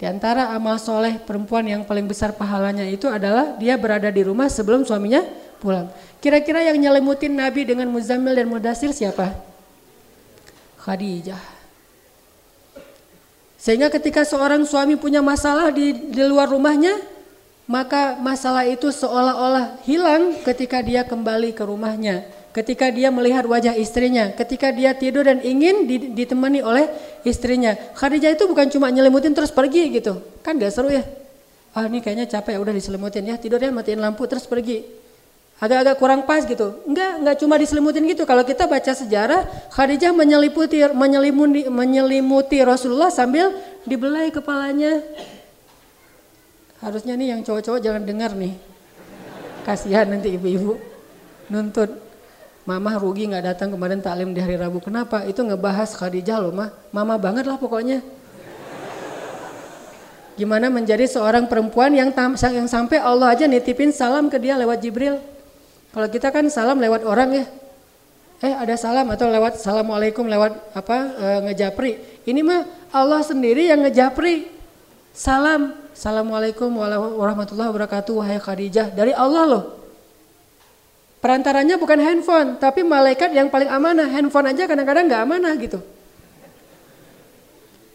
[0.00, 4.48] Di antara amal soleh perempuan yang paling besar pahalanya itu adalah dia berada di rumah
[4.48, 5.20] sebelum suaminya
[5.60, 5.92] pulang.
[6.24, 9.36] Kira-kira yang nyelimutin Nabi dengan Muzammil dan Mudasir siapa?
[10.80, 11.60] Khadijah.
[13.60, 16.96] Sehingga ketika seorang suami punya masalah di, di luar rumahnya,
[17.68, 22.24] maka masalah itu seolah-olah hilang ketika dia kembali ke rumahnya.
[22.50, 26.90] Ketika dia melihat wajah istrinya, ketika dia tidur dan ingin ditemani oleh
[27.22, 27.78] istrinya.
[27.94, 30.18] Khadijah itu bukan cuma nyelimutin terus pergi gitu.
[30.42, 31.06] Kan gak seru ya.
[31.70, 34.82] Ah ini kayaknya capek udah diselimutin ya, tidur ya matiin lampu terus pergi.
[35.60, 36.80] Agak-agak kurang pas gitu.
[36.88, 38.24] Enggak, enggak cuma diselimutin gitu.
[38.24, 43.52] Kalau kita baca sejarah, Khadijah menyelimuti menyelimuti, menyelimuti Rasulullah sambil
[43.84, 45.04] dibelai kepalanya,
[46.80, 48.56] Harusnya nih yang cowok-cowok jangan dengar nih.
[49.68, 50.80] Kasihan nanti ibu-ibu
[51.52, 51.92] nuntut.
[52.64, 54.80] Mama rugi nggak datang kemarin taklim di hari Rabu.
[54.80, 55.28] Kenapa?
[55.28, 56.72] Itu ngebahas Khadijah loh mah.
[56.88, 58.00] Mama banget lah pokoknya.
[60.40, 65.20] Gimana menjadi seorang perempuan yang yang sampai Allah aja nitipin salam ke dia lewat Jibril.
[65.90, 67.46] Kalau kita kan salam lewat orang ya.
[68.40, 71.92] Eh ada salam atau lewat assalamualaikum lewat apa e, ngejapri.
[72.24, 74.48] Ini mah Allah sendiri yang ngejapri.
[75.12, 76.70] Salam Assalamualaikum
[77.20, 79.64] warahmatullahi wabarakatuh wahai Khadijah dari Allah loh.
[81.20, 84.08] Perantaranya bukan handphone, tapi malaikat yang paling amanah.
[84.08, 85.76] Handphone aja kadang-kadang nggak amanah gitu.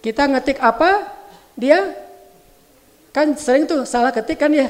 [0.05, 1.09] Kita ngetik apa,
[1.57, 1.97] dia
[3.09, 4.69] kan sering tuh salah ketik kan ya.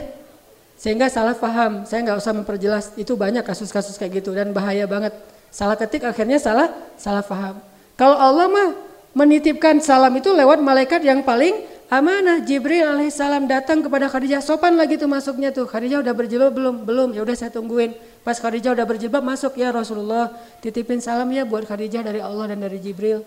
[0.75, 1.87] Sehingga salah paham.
[1.87, 2.85] Saya nggak usah memperjelas.
[2.99, 5.15] Itu banyak kasus-kasus kayak gitu dan bahaya banget.
[5.49, 7.59] Salah ketik akhirnya salah salah paham.
[7.95, 8.69] Kalau Allah mah
[9.15, 14.41] menitipkan salam itu lewat malaikat yang paling Amanah Jibril alaihissalam datang kepada Khadijah.
[14.41, 15.69] Sopan lagi tuh masuknya tuh.
[15.69, 16.75] Khadijah udah berjilbab belum?
[16.81, 17.09] Belum.
[17.13, 17.93] Ya udah saya tungguin.
[18.25, 20.33] Pas Khadijah udah berjilbab masuk ya Rasulullah.
[20.65, 23.21] Titipin salam ya buat Khadijah dari Allah dan dari Jibril.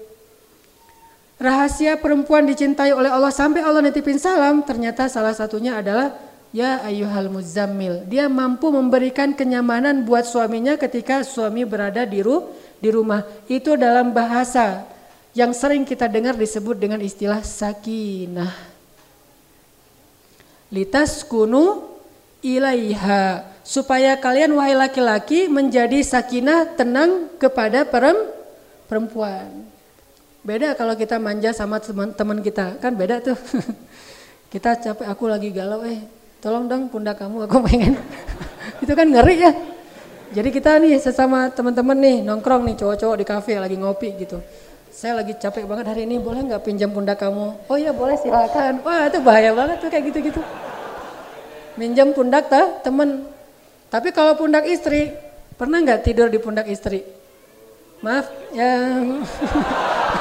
[1.39, 6.11] Rahasia perempuan dicintai oleh Allah sampai Allah nitipin salam ternyata salah satunya adalah
[6.53, 8.05] ya ayuhal muzammil.
[8.09, 12.49] Dia mampu memberikan kenyamanan buat suaminya ketika suami berada di, ru,
[12.81, 13.25] di rumah.
[13.49, 14.85] Itu dalam bahasa
[15.37, 18.53] yang sering kita dengar disebut dengan istilah sakinah.
[20.69, 21.97] Litas kunu
[22.45, 29.65] ilaiha supaya kalian wahai laki-laki menjadi sakinah tenang kepada perempuan.
[30.45, 33.37] Beda kalau kita manja sama teman-teman kita, kan beda tuh.
[34.53, 37.99] kita capek, aku lagi galau, eh tolong dong pundak kamu, aku pengen.
[38.83, 39.53] Itu kan ngeri ya.
[40.29, 44.39] Jadi kita nih sesama teman-teman nih nongkrong nih cowok-cowok di kafe lagi ngopi gitu
[44.99, 47.55] saya lagi capek banget hari ini, boleh nggak pinjam pundak kamu?
[47.71, 48.83] Oh iya boleh silakan.
[48.83, 50.43] Wah itu bahaya banget tuh kayak gitu-gitu.
[51.79, 53.23] Minjam pundak tak temen.
[53.95, 55.15] Tapi kalau pundak istri,
[55.55, 57.07] pernah nggak tidur di pundak istri?
[58.03, 59.23] Maaf, yang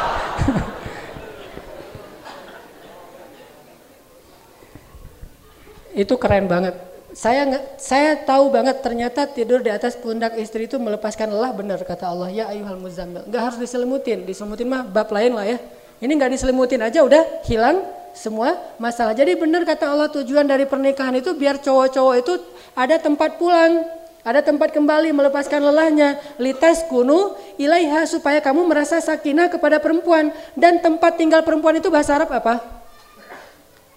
[5.98, 6.78] itu keren banget.
[7.18, 7.50] Saya
[7.82, 12.30] saya tahu banget ternyata tidur di atas pundak istri itu melepaskan lelah benar kata Allah.
[12.30, 13.26] Ya ayuhal muzammil.
[13.26, 14.22] Nggak harus diselimutin.
[14.22, 15.58] Diselimutin mah bab lain lah ya.
[15.98, 17.82] Ini nggak diselimutin aja udah hilang
[18.14, 19.18] semua masalah.
[19.18, 22.34] Jadi benar kata Allah tujuan dari pernikahan itu biar cowok-cowok itu
[22.78, 23.82] ada tempat pulang
[24.28, 26.20] ada tempat kembali melepaskan lelahnya.
[26.36, 30.36] Litas kunu ilaiha supaya kamu merasa sakinah kepada perempuan.
[30.52, 32.60] Dan tempat tinggal perempuan itu bahasa Arab apa?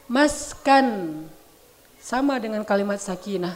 [0.07, 1.27] Maskan
[2.11, 3.55] sama dengan kalimat sakinah.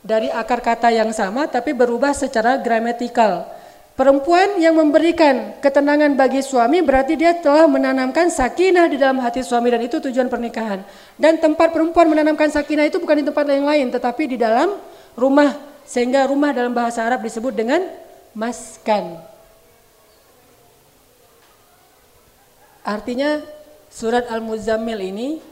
[0.00, 3.44] Dari akar kata yang sama tapi berubah secara gramatikal.
[3.92, 9.68] Perempuan yang memberikan ketenangan bagi suami berarti dia telah menanamkan sakinah di dalam hati suami
[9.68, 10.80] dan itu tujuan pernikahan.
[11.20, 14.80] Dan tempat perempuan menanamkan sakinah itu bukan di tempat yang lain tetapi di dalam
[15.12, 15.52] rumah.
[15.84, 17.84] Sehingga rumah dalam bahasa Arab disebut dengan
[18.32, 19.20] maskan.
[22.80, 23.44] Artinya
[23.92, 25.51] surat Al-Muzammil ini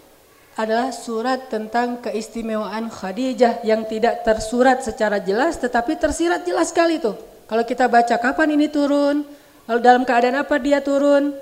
[0.59, 7.15] adalah surat tentang keistimewaan Khadijah yang tidak tersurat secara jelas tetapi tersirat jelas sekali tuh.
[7.51, 9.27] Kalau kita baca kapan ini turun,
[9.67, 11.35] lalu dalam keadaan apa dia turun,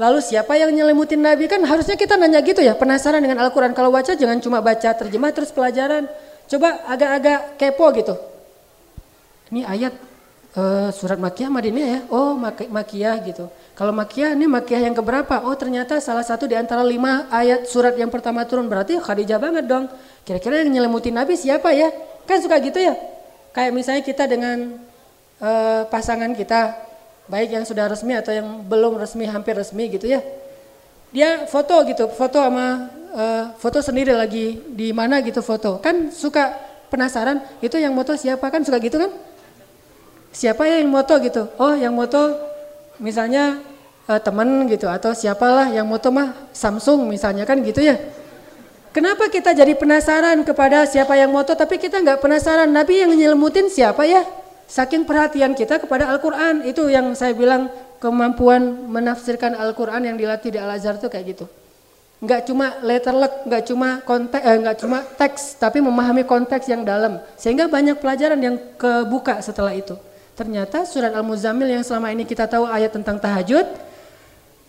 [0.00, 3.76] lalu siapa yang nyelimutin Nabi kan harusnya kita nanya gitu ya, penasaran dengan Al-Quran.
[3.76, 6.08] Kalau baca jangan cuma baca terjemah terus pelajaran,
[6.48, 8.14] coba agak-agak kepo gitu.
[9.52, 9.92] Ini ayat
[10.56, 12.40] uh, surat Makiyah Madinah ya, oh
[12.72, 13.52] Makiyah gitu.
[13.80, 15.40] Kalau Makiyah ini Makiyah yang keberapa?
[15.40, 19.64] Oh ternyata salah satu di antara lima ayat surat yang pertama turun berarti Khadijah banget
[19.64, 19.88] dong.
[20.20, 21.88] Kira-kira yang nyelemutin Nabi siapa ya?
[22.28, 22.92] Kan suka gitu ya.
[23.56, 24.84] Kayak misalnya kita dengan
[25.40, 26.76] uh, pasangan kita,
[27.24, 30.20] baik yang sudah resmi atau yang belum resmi, hampir resmi gitu ya.
[31.08, 32.84] Dia foto gitu, foto sama
[33.16, 35.80] uh, foto sendiri lagi di mana gitu foto.
[35.80, 36.52] Kan suka
[36.92, 39.08] penasaran, itu yang moto siapa kan suka gitu kan?
[40.36, 41.48] Siapa ya yang moto gitu?
[41.56, 42.36] Oh yang moto
[43.00, 43.69] misalnya
[44.10, 47.94] uh, teman gitu atau siapalah yang moto mah Samsung misalnya kan gitu ya.
[48.90, 53.70] Kenapa kita jadi penasaran kepada siapa yang moto tapi kita nggak penasaran Nabi yang nyelmutin
[53.70, 54.26] siapa ya?
[54.66, 57.70] Saking perhatian kita kepada Al-Quran itu yang saya bilang
[58.02, 61.46] kemampuan menafsirkan Al-Quran yang dilatih di Al-Azhar itu kayak gitu.
[62.20, 66.84] Nggak cuma letter luck, nggak cuma konteks, eh, nggak cuma teks, tapi memahami konteks yang
[66.84, 67.16] dalam.
[67.40, 69.96] Sehingga banyak pelajaran yang kebuka setelah itu.
[70.36, 73.64] Ternyata surat Al-Muzammil yang selama ini kita tahu ayat tentang tahajud,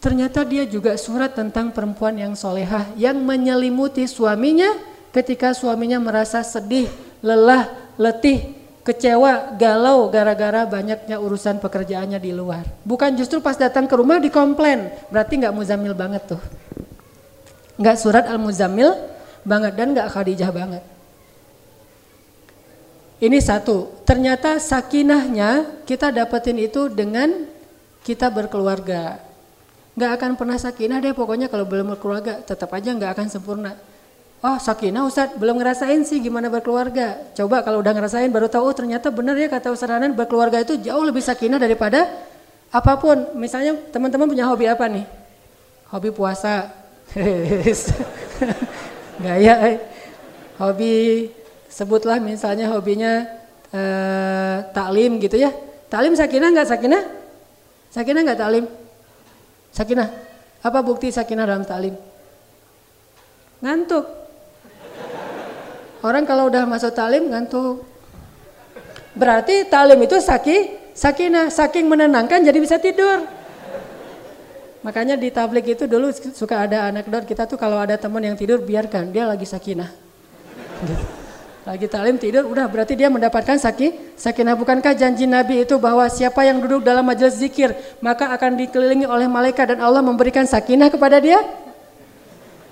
[0.02, 4.74] Ternyata dia juga surat tentang perempuan yang solehah yang menyelimuti suaminya
[5.14, 6.90] ketika suaminya merasa sedih,
[7.22, 7.70] lelah,
[8.02, 12.66] letih, kecewa, galau gara-gara banyaknya urusan pekerjaannya di luar.
[12.82, 16.42] Bukan justru pas datang ke rumah dikomplain, berarti nggak muzamil banget tuh.
[17.78, 18.98] Nggak surat al-muzamil
[19.46, 20.84] banget dan nggak khadijah banget.
[23.22, 27.46] Ini satu, ternyata sakinahnya kita dapetin itu dengan
[28.02, 29.31] kita berkeluarga
[29.92, 33.72] nggak akan pernah sakinah deh pokoknya kalau belum berkeluarga tetap aja nggak akan sempurna.
[34.42, 37.30] Oh sakinah Ustadz belum ngerasain sih gimana berkeluarga.
[37.38, 40.82] Coba kalau udah ngerasain baru tahu oh ternyata benar ya kata Ustadz Ranan berkeluarga itu
[40.82, 42.10] jauh lebih sakinah daripada
[42.74, 43.38] apa pun.
[43.38, 45.06] Misalnya teman-teman punya hobi apa nih?
[45.94, 46.74] Hobi puasa.
[49.24, 49.78] Gaya eh.
[50.58, 51.28] Hobi
[51.70, 53.28] sebutlah misalnya hobinya
[53.70, 55.54] eh, taklim gitu ya.
[55.92, 57.04] Taklim sakinah nggak sakinah?
[57.94, 58.66] Sakinah nggak taklim?
[59.72, 60.08] Sakinah.
[60.62, 61.98] Apa bukti sakinah dalam taklim?
[63.64, 64.06] Ngantuk.
[66.06, 67.82] Orang kalau udah masuk taklim ngantuk.
[69.18, 73.26] Berarti taklim itu saki, sakinah, saking menenangkan jadi bisa tidur.
[74.82, 78.58] Makanya di tablik itu dulu suka ada anekdot kita tuh kalau ada teman yang tidur
[78.66, 79.94] biarkan dia lagi sakinah.
[80.82, 81.21] Gitu.
[81.62, 84.18] Lagi talim tidur, udah berarti dia mendapatkan sakit.
[84.18, 89.06] Sakinah bukankah janji Nabi itu bahwa siapa yang duduk dalam majelis zikir maka akan dikelilingi
[89.06, 91.38] oleh malaikat dan Allah memberikan sakinah kepada dia?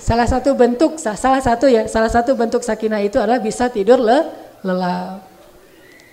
[0.01, 4.25] Salah satu bentuk, salah satu ya, salah satu bentuk sakinah itu adalah bisa tidur le,
[4.65, 5.21] lelap.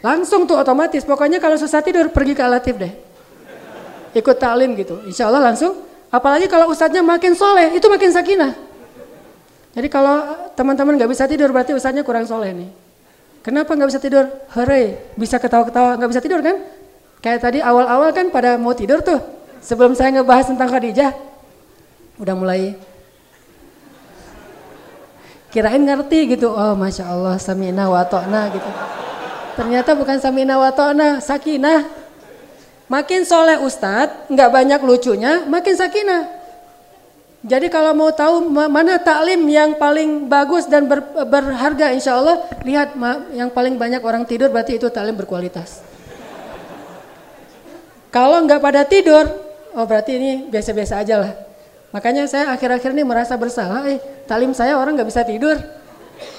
[0.05, 2.93] Langsung tuh otomatis, pokoknya kalau susah tidur pergi ke alatif deh.
[4.13, 5.81] Ikut talim gitu, insya Allah langsung.
[6.13, 8.66] Apalagi kalau ustadznya makin soleh, itu makin sakinah.
[9.77, 10.25] Jadi kalau
[10.57, 12.71] teman-teman nggak bisa tidur berarti usahanya kurang soleh nih.
[13.45, 14.25] Kenapa nggak bisa tidur?
[14.57, 16.57] Hore, bisa ketawa-ketawa nggak bisa tidur kan?
[17.21, 19.21] Kayak tadi awal-awal kan pada mau tidur tuh.
[19.61, 21.13] Sebelum saya ngebahas tentang Khadijah,
[22.17, 22.73] udah mulai
[25.53, 26.49] kirain ngerti gitu.
[26.57, 28.71] Oh masya Allah, samina watokna gitu.
[29.61, 31.85] Ternyata bukan samina watokna, sakinah.
[32.89, 36.46] Makin soleh ustadz, nggak banyak lucunya, makin sakinah.
[37.45, 42.97] Jadi kalau mau tahu mana taklim yang paling bagus dan ber, berharga insya Allah, lihat
[43.37, 45.85] yang paling banyak orang tidur berarti itu taklim berkualitas.
[48.09, 49.29] Kalau nggak pada tidur,
[49.77, 51.33] oh berarti ini biasa-biasa aja lah.
[51.93, 55.61] Makanya saya akhir-akhir ini merasa bersalah, eh taklim saya orang nggak bisa tidur.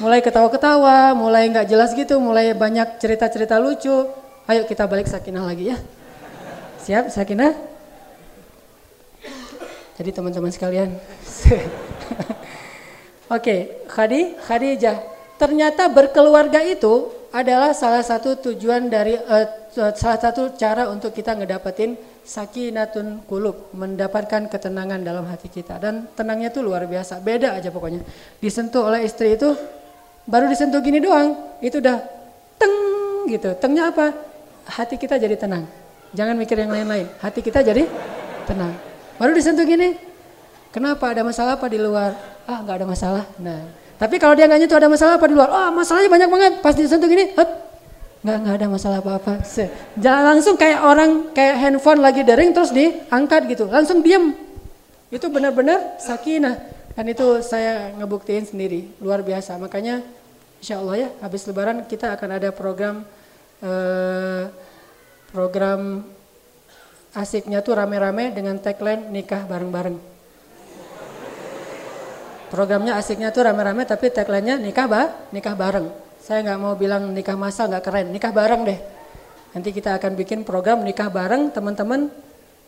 [0.02, 4.10] Mulai ketawa-ketawa, mulai nggak jelas gitu, mulai banyak cerita-cerita lucu.
[4.50, 5.78] Ayo kita balik sakinah lagi ya.
[6.82, 7.77] Siap sakinah?
[9.98, 10.94] Jadi teman-teman sekalian.
[13.28, 14.98] Oke, okay, Khadi, Khadijah.
[15.42, 19.46] Ternyata berkeluarga itu adalah salah satu tujuan dari uh,
[19.94, 26.50] salah satu cara untuk kita ngedapetin sakinatun kulub, mendapatkan ketenangan dalam hati kita dan tenangnya
[26.50, 28.02] tuh luar biasa, beda aja pokoknya.
[28.42, 29.54] Disentuh oleh istri itu
[30.28, 31.98] baru disentuh gini doang, itu udah
[32.56, 32.76] teng
[33.28, 33.54] gitu.
[33.60, 34.16] Tengnya apa?
[34.68, 35.68] Hati kita jadi tenang.
[36.16, 37.08] Jangan mikir yang lain-lain.
[37.20, 37.88] Hati kita jadi
[38.48, 38.87] tenang.
[39.18, 39.98] Baru disentuh gini.
[40.70, 42.14] Kenapa ada masalah apa di luar?
[42.46, 43.26] Ah nggak ada masalah.
[43.42, 43.66] Nah,
[43.98, 45.50] tapi kalau dia nggak nyentuh ada masalah apa di luar?
[45.50, 46.54] Oh masalahnya banyak banget.
[46.62, 47.50] Pas disentuh gini, hup,
[48.22, 49.42] nggak nggak ada masalah apa-apa.
[49.98, 54.38] Jangan langsung kayak orang kayak handphone lagi dering terus diangkat gitu, langsung diem.
[55.10, 56.78] Itu benar-benar sakinah.
[56.94, 59.58] Dan itu saya ngebuktiin sendiri, luar biasa.
[59.58, 60.02] Makanya
[60.62, 63.06] insya Allah ya habis lebaran kita akan ada program
[63.62, 64.50] eh,
[65.30, 66.06] program
[67.18, 69.98] asiknya tuh rame-rame dengan tagline nikah bareng-bareng.
[72.54, 75.90] Programnya asiknya tuh rame-rame tapi tagline-nya nikah bah, nikah bareng.
[76.22, 78.80] Saya nggak mau bilang nikah masal nggak keren, nikah bareng deh.
[79.52, 82.14] Nanti kita akan bikin program nikah bareng teman-teman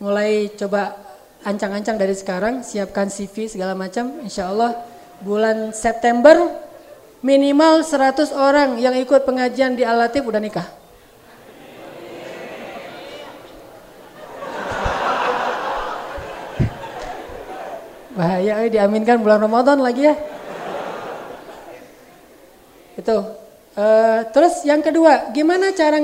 [0.02, 0.98] mulai coba
[1.46, 4.20] ancang-ancang dari sekarang, siapkan CV segala macam.
[4.20, 4.74] Insya Allah
[5.22, 6.36] bulan September
[7.20, 10.79] minimal 100 orang yang ikut pengajian di Al-Latif udah nikah.
[18.20, 20.14] Bahaya eh, diaminkan bulan Ramadan lagi ya.
[23.00, 23.16] Itu.
[23.72, 25.96] Uh, terus yang kedua, gimana cara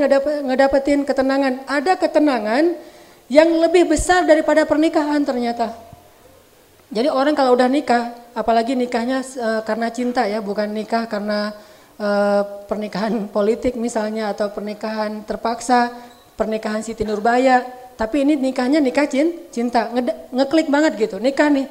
[0.49, 1.69] ngedapetin ketenangan?
[1.69, 2.73] Ada ketenangan
[3.29, 5.77] yang lebih besar daripada pernikahan ternyata.
[6.89, 11.53] Jadi orang kalau udah nikah, apalagi nikahnya uh, karena cinta ya, bukan nikah karena
[12.01, 15.93] uh, pernikahan politik misalnya atau pernikahan terpaksa,
[16.33, 17.61] pernikahan Siti Nurbaya,
[18.01, 19.05] tapi ini nikahnya nikah
[19.53, 21.69] cinta, Nge ngeklik banget gitu, nikah nih,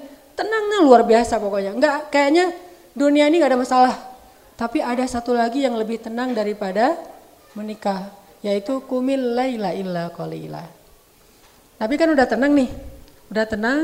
[0.84, 1.71] luar biasa pokoknya.
[1.78, 2.51] Enggak, kayaknya
[2.95, 3.95] dunia ini nggak ada masalah.
[4.55, 6.95] Tapi ada satu lagi yang lebih tenang daripada
[7.55, 8.07] menikah,
[8.39, 10.63] yaitu kumil laila illa qalila.
[11.76, 12.69] Nabi kan udah tenang nih,
[13.32, 13.80] udah tenang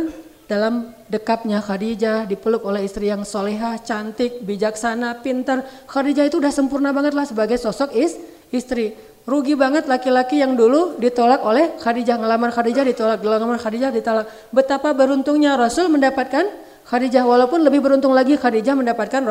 [0.48, 5.64] dalam dekapnya Khadijah, dipeluk oleh istri yang solehah, cantik, bijaksana, pintar.
[5.88, 8.16] Khadijah itu udah sempurna banget lah sebagai sosok is,
[8.52, 8.96] istri.
[9.22, 14.26] Rugi banget laki-laki yang dulu ditolak oleh Khadijah, ngelamar Khadijah ditolak, ngelamar Khadijah ditolak.
[14.56, 16.48] Betapa beruntungnya Rasul mendapatkan
[16.88, 19.22] Khadijah, walaupun lebih beruntung lagi Khadijah mendapatkan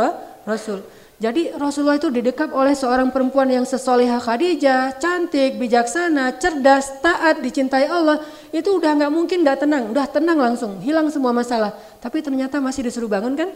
[0.44, 0.80] Rasul.
[1.20, 7.84] Jadi Rasulullah itu didekap oleh seorang perempuan yang sesoleha Khadijah, cantik, bijaksana, cerdas, taat, dicintai
[7.92, 8.24] Allah.
[8.48, 11.76] Itu udah nggak mungkin nggak tenang, udah tenang langsung, hilang semua masalah.
[12.00, 13.52] Tapi ternyata masih disuruh bangun kan?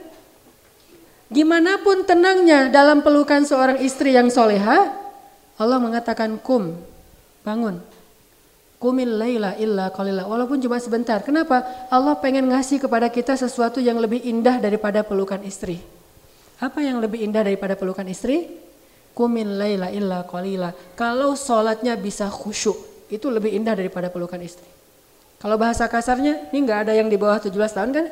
[1.33, 4.93] Gimana pun tenangnya dalam pelukan seorang istri yang soleha,
[5.57, 6.77] Allah mengatakan kum,
[7.49, 7.81] bangun.
[8.85, 10.28] Kumil laila illa qalila.
[10.28, 11.24] Walaupun cuma sebentar.
[11.24, 11.89] Kenapa?
[11.89, 15.80] Allah pengen ngasih kepada kita sesuatu yang lebih indah daripada pelukan istri.
[16.61, 18.45] Apa yang lebih indah daripada pelukan istri?
[19.16, 20.76] Kumin laila illa qalila.
[21.01, 24.68] Kalau sholatnya bisa khusyuk, itu lebih indah daripada pelukan istri.
[25.41, 28.07] Kalau bahasa kasarnya, ini nggak ada yang di bawah 17 tahun kan?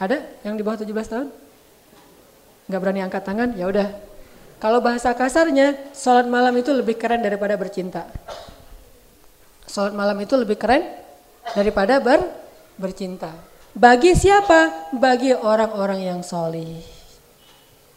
[0.00, 1.28] Ada yang di bawah 17 tahun?
[2.64, 3.52] Nggak berani angkat tangan?
[3.60, 3.92] Ya udah.
[4.56, 8.08] Kalau bahasa kasarnya, sholat malam itu lebih keren daripada bercinta.
[9.70, 10.82] Sholat malam itu lebih keren
[11.54, 12.26] daripada ber,
[12.74, 13.30] bercinta.
[13.70, 14.90] Bagi siapa?
[14.98, 16.82] Bagi orang-orang yang solih.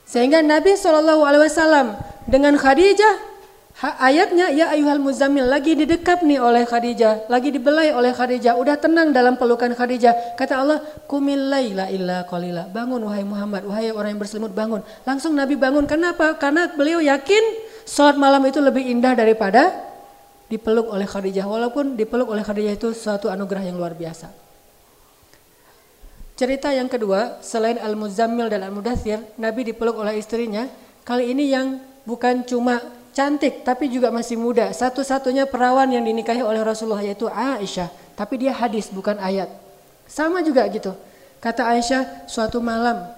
[0.06, 1.98] Sehingga Nabi SAW
[2.30, 3.34] dengan Khadijah
[3.82, 9.10] ayatnya ya ayuhal muzammil lagi didekap nih oleh Khadijah, lagi dibelai oleh Khadijah, udah tenang
[9.10, 10.38] dalam pelukan Khadijah.
[10.38, 10.78] Kata Allah,
[11.10, 12.70] kumil laila illa qalila.
[12.70, 14.86] Bangun wahai Muhammad, wahai orang yang berselimut bangun.
[15.10, 15.90] Langsung Nabi bangun.
[15.90, 16.38] Kenapa?
[16.38, 17.44] Karena beliau yakin
[17.90, 19.93] sholat malam itu lebih indah daripada
[20.54, 21.50] dipeluk oleh Khadijah.
[21.50, 24.30] Walaupun dipeluk oleh Khadijah itu suatu anugerah yang luar biasa.
[26.38, 30.70] Cerita yang kedua, selain Al-Muzammil dan Al-Mudathir, Nabi dipeluk oleh istrinya.
[31.02, 32.82] Kali ini yang bukan cuma
[33.14, 34.70] cantik, tapi juga masih muda.
[34.74, 37.90] Satu-satunya perawan yang dinikahi oleh Rasulullah yaitu Aisyah.
[38.14, 39.50] Tapi dia hadis, bukan ayat.
[40.10, 40.94] Sama juga gitu.
[41.38, 43.10] Kata Aisyah, suatu malam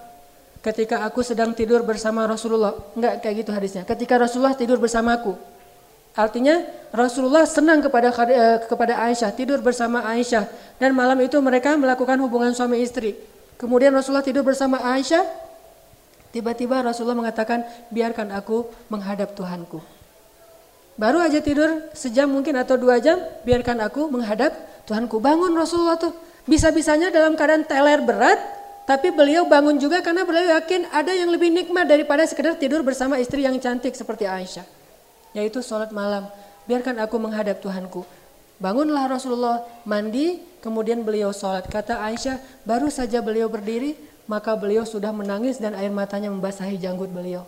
[0.60, 2.74] ketika aku sedang tidur bersama Rasulullah.
[2.92, 3.82] Enggak kayak gitu hadisnya.
[3.86, 5.55] Ketika Rasulullah tidur bersamaku.
[6.16, 6.64] Artinya
[6.96, 10.48] Rasulullah senang kepada eh, kepada Aisyah, tidur bersama Aisyah
[10.80, 13.12] dan malam itu mereka melakukan hubungan suami istri.
[13.60, 15.44] Kemudian Rasulullah tidur bersama Aisyah.
[16.32, 19.84] Tiba-tiba Rasulullah mengatakan, "Biarkan aku menghadap Tuhanku."
[20.96, 24.56] Baru aja tidur sejam mungkin atau dua jam, biarkan aku menghadap
[24.88, 25.20] Tuhanku.
[25.20, 26.16] Bangun Rasulullah tuh.
[26.48, 28.38] Bisa-bisanya dalam keadaan teler berat,
[28.88, 33.20] tapi beliau bangun juga karena beliau yakin ada yang lebih nikmat daripada sekedar tidur bersama
[33.20, 34.75] istri yang cantik seperti Aisyah
[35.36, 36.24] yaitu sholat malam.
[36.64, 38.08] Biarkan aku menghadap Tuhanku.
[38.56, 41.68] Bangunlah Rasulullah mandi, kemudian beliau sholat.
[41.68, 47.12] Kata Aisyah, baru saja beliau berdiri, maka beliau sudah menangis dan air matanya membasahi janggut
[47.12, 47.44] beliau.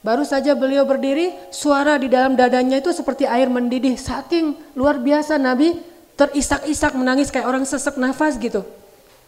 [0.00, 4.00] Baru saja beliau berdiri, suara di dalam dadanya itu seperti air mendidih.
[4.00, 5.76] Saking luar biasa Nabi
[6.16, 8.64] terisak-isak menangis kayak orang sesek nafas gitu.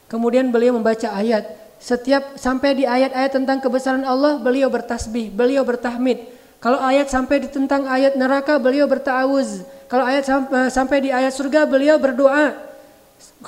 [0.09, 1.49] Kemudian beliau membaca ayat.
[1.77, 6.36] Setiap sampai di ayat-ayat tentang kebesaran Allah, beliau bertasbih, beliau bertahmid.
[6.59, 9.63] Kalau ayat sampai di tentang ayat neraka beliau bertawuz.
[9.87, 12.57] Kalau ayat eh, sampai di ayat surga beliau berdoa.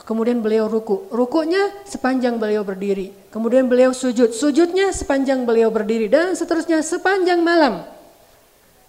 [0.04, 1.08] Kemudian beliau ruku.
[1.12, 3.12] Rukunya sepanjang beliau berdiri.
[3.32, 4.32] Kemudian beliau sujud.
[4.32, 6.06] Sujudnya sepanjang beliau berdiri.
[6.06, 7.84] Dan seterusnya sepanjang malam.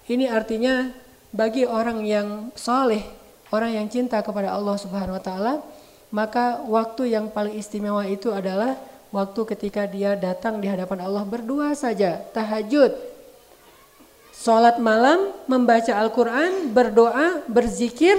[0.09, 0.89] Ini artinya
[1.29, 3.05] bagi orang yang soleh,
[3.53, 5.53] orang yang cinta kepada Allah Subhanahu Wa Taala,
[6.09, 8.73] maka waktu yang paling istimewa itu adalah
[9.13, 13.08] waktu ketika dia datang di hadapan Allah berdua saja, tahajud.
[14.39, 18.15] Sholat malam, membaca Al-Quran, berdoa, berzikir,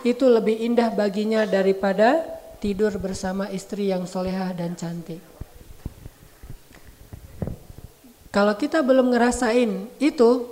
[0.00, 2.24] itu lebih indah baginya daripada
[2.56, 5.20] tidur bersama istri yang solehah dan cantik.
[8.32, 10.48] Kalau kita belum ngerasain itu,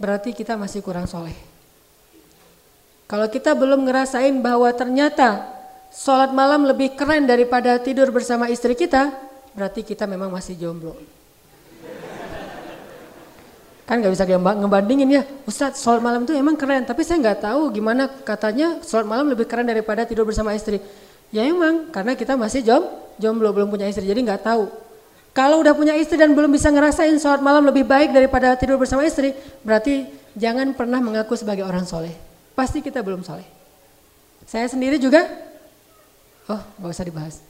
[0.00, 1.36] berarti kita masih kurang soleh.
[3.04, 5.44] Kalau kita belum ngerasain bahwa ternyata
[5.92, 9.12] sholat malam lebih keren daripada tidur bersama istri kita,
[9.52, 11.17] berarti kita memang masih jomblo.
[13.88, 17.72] Kan gak bisa ngebandingin ya, Ustadz sholat malam itu emang keren, tapi saya nggak tahu
[17.72, 20.76] gimana katanya sholat malam lebih keren daripada tidur bersama istri.
[21.32, 22.84] Ya emang, karena kita masih jom,
[23.16, 24.68] jomblo, belum punya istri, jadi nggak tahu.
[25.32, 29.08] Kalau udah punya istri dan belum bisa ngerasain sholat malam lebih baik daripada tidur bersama
[29.08, 29.32] istri,
[29.64, 30.04] berarti
[30.36, 32.12] jangan pernah mengaku sebagai orang soleh.
[32.52, 33.46] Pasti kita belum soleh.
[34.44, 35.48] Saya sendiri juga
[36.48, 37.44] Oh, gak usah dibahas.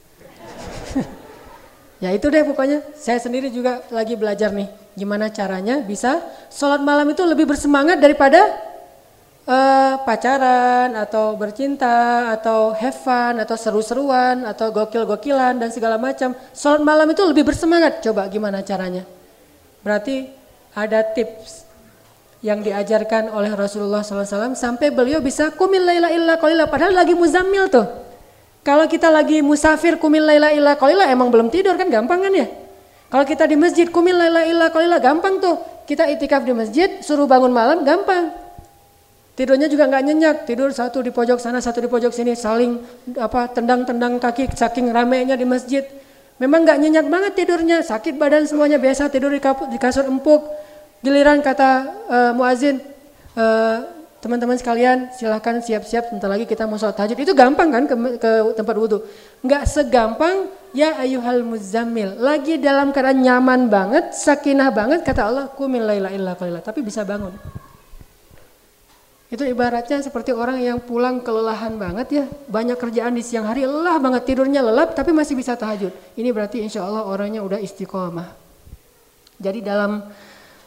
[2.03, 2.83] ya itu deh pokoknya.
[2.99, 4.67] Saya sendiri juga lagi belajar nih.
[4.99, 6.19] Gimana caranya bisa
[6.51, 8.43] sholat malam itu lebih bersemangat daripada
[9.47, 16.35] uh, pacaran atau bercinta atau have fun atau seru-seruan atau gokil-gokilan dan segala macam.
[16.51, 18.03] Sholat malam itu lebih bersemangat.
[18.03, 19.07] Coba gimana caranya?
[19.79, 20.27] Berarti
[20.75, 21.63] ada tips
[22.43, 27.71] yang diajarkan oleh Rasulullah SAW sampai beliau bisa kumil laila illa qalila padahal lagi muzammil
[27.71, 27.87] tuh.
[28.67, 32.47] Kalau kita lagi musafir kumil laila illa qalila emang belum tidur kan gampang kan ya?
[33.09, 35.57] Kalau kita di masjid kumil laila illa gampang tuh.
[35.89, 38.29] Kita itikaf di masjid suruh bangun malam gampang.
[39.33, 42.75] Tidurnya juga nggak nyenyak, tidur satu di pojok sana, satu di pojok sini, saling
[43.17, 45.81] apa tendang-tendang kaki saking ramenya di masjid.
[46.37, 49.39] Memang nggak nyenyak banget tidurnya, sakit badan semuanya biasa tidur di,
[49.79, 50.43] kasur empuk.
[50.99, 51.71] Giliran kata
[52.11, 52.83] uh, muazin,
[53.39, 57.15] uh, Teman-teman sekalian silahkan siap-siap sebentar lagi kita mau sholat tahajud.
[57.15, 58.99] Itu gampang kan ke, ke tempat wudhu.
[59.39, 62.19] Nggak segampang ya ayuhal muzammil.
[62.19, 66.59] Lagi dalam keadaan nyaman banget, sakinah banget kata Allah kumil illa qalila.
[66.59, 67.31] Tapi bisa bangun.
[69.29, 72.25] Itu ibaratnya seperti orang yang pulang kelelahan banget ya.
[72.27, 75.95] Banyak kerjaan di siang hari, lelah banget tidurnya lelap tapi masih bisa tahajud.
[76.19, 78.35] Ini berarti insya Allah orangnya udah istiqomah.
[79.39, 80.03] Jadi dalam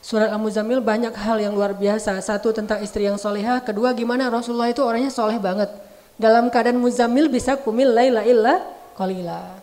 [0.03, 2.19] Surat Al-Muzammil banyak hal yang luar biasa.
[2.19, 5.71] Satu tentang istri yang solehah, kedua gimana Rasulullah itu orangnya soleh banget.
[6.19, 8.67] Dalam keadaan Muzammil bisa kumil laila illa
[8.99, 9.63] qalila.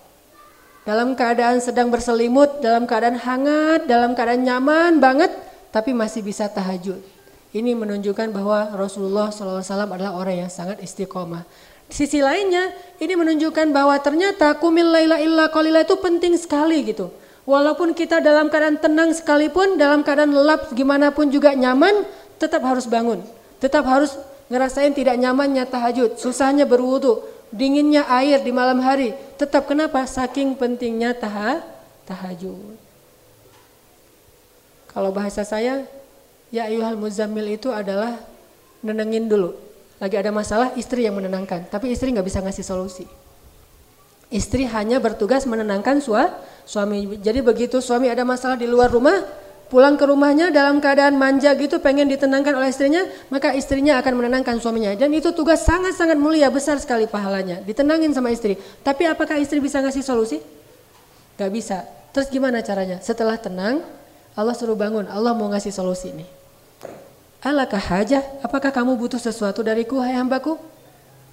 [0.87, 5.29] Dalam keadaan sedang berselimut, dalam keadaan hangat, dalam keadaan nyaman banget,
[5.75, 7.03] tapi masih bisa tahajud.
[7.51, 11.43] Ini menunjukkan bahwa Rasulullah SAW adalah orang yang sangat istiqomah.
[11.91, 12.71] Sisi lainnya,
[13.01, 17.11] ini menunjukkan bahwa ternyata kumil laila illa qalila itu penting sekali gitu.
[17.47, 22.05] Walaupun kita dalam keadaan tenang sekalipun, dalam keadaan lelap gimana pun juga nyaman,
[22.39, 23.23] tetap harus bangun.
[23.59, 24.15] Tetap harus
[24.47, 27.21] ngerasain tidak nyamannya tahajud, susahnya berwudu,
[27.51, 29.13] dinginnya air di malam hari.
[29.37, 30.03] Tetap kenapa?
[30.05, 31.61] Saking pentingnya taha,
[32.05, 32.77] tahajud.
[34.89, 35.85] Kalau bahasa saya,
[36.49, 38.17] ya ayuhal muzammil itu adalah
[38.81, 39.53] nenengin dulu.
[39.99, 41.67] Lagi ada masalah, istri yang menenangkan.
[41.67, 43.05] Tapi istri nggak bisa ngasih solusi.
[44.29, 46.29] Istri hanya bertugas menenangkan sua,
[46.61, 47.17] suami.
[47.17, 49.25] Jadi begitu suami ada masalah di luar rumah,
[49.73, 54.61] pulang ke rumahnya dalam keadaan manja gitu pengen ditenangkan oleh istrinya, maka istrinya akan menenangkan
[54.61, 54.93] suaminya.
[54.93, 57.65] Dan itu tugas sangat-sangat mulia, besar sekali pahalanya.
[57.65, 58.53] Ditenangin sama istri.
[58.85, 60.37] Tapi apakah istri bisa ngasih solusi?
[61.41, 61.81] Gak bisa.
[62.13, 63.01] Terus gimana caranya?
[63.01, 63.81] Setelah tenang,
[64.37, 65.09] Allah suruh bangun.
[65.09, 66.29] Allah mau ngasih solusi nih.
[67.41, 68.21] Alakah hajah?
[68.45, 70.59] Apakah kamu butuh sesuatu dariku, hai hambaku?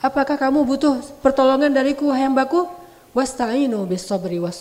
[0.00, 2.85] Apakah kamu butuh pertolongan dariku, hai hambaku?
[3.16, 4.60] Wasta'inu bis sabri was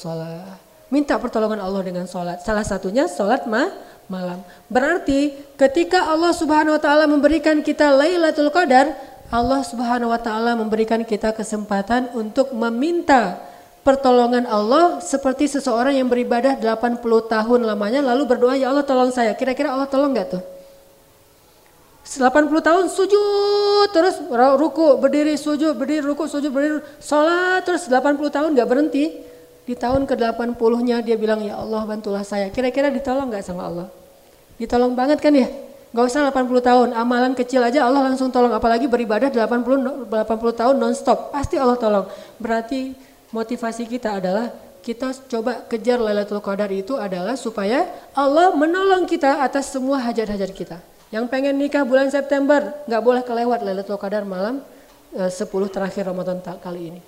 [0.87, 2.39] Minta pertolongan Allah dengan sholat.
[2.39, 3.67] Salah satunya sholat ma
[4.07, 4.39] malam.
[4.71, 8.95] Berarti ketika Allah subhanahu wa ta'ala memberikan kita Lailatul Qadar,
[9.27, 13.43] Allah subhanahu wa ta'ala memberikan kita kesempatan untuk meminta
[13.83, 19.35] pertolongan Allah seperti seseorang yang beribadah 80 tahun lamanya lalu berdoa ya Allah tolong saya.
[19.35, 20.54] Kira-kira Allah tolong gak tuh?
[22.05, 24.21] 80 tahun sujud terus
[24.61, 29.05] ruku berdiri sujud berdiri ruku sujud berdiri sholat terus 80 tahun gak berhenti.
[29.65, 32.53] Di tahun ke 80 nya dia bilang ya Allah bantulah saya.
[32.53, 33.87] Kira-kira ditolong gak sama Allah?
[34.61, 35.49] Ditolong banget kan ya?
[35.89, 38.53] Gak usah 80 tahun amalan kecil aja Allah langsung tolong.
[38.53, 42.05] Apalagi beribadah 80 80 tahun non-stop pasti Allah tolong.
[42.37, 42.93] Berarti
[43.33, 44.53] motivasi kita adalah
[44.85, 50.77] kita coba kejar Lailatul Qadar itu adalah supaya Allah menolong kita atas semua hajat-hajat kita
[51.13, 54.61] yang pengen nikah bulan September nggak boleh kelewat Lailatul Qadar malam
[55.13, 57.01] eh, 10 terakhir Ramadan kali ini.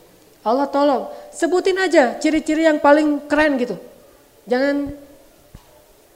[0.45, 3.75] Allah tolong, sebutin aja ciri-ciri yang paling keren gitu.
[4.47, 4.95] Jangan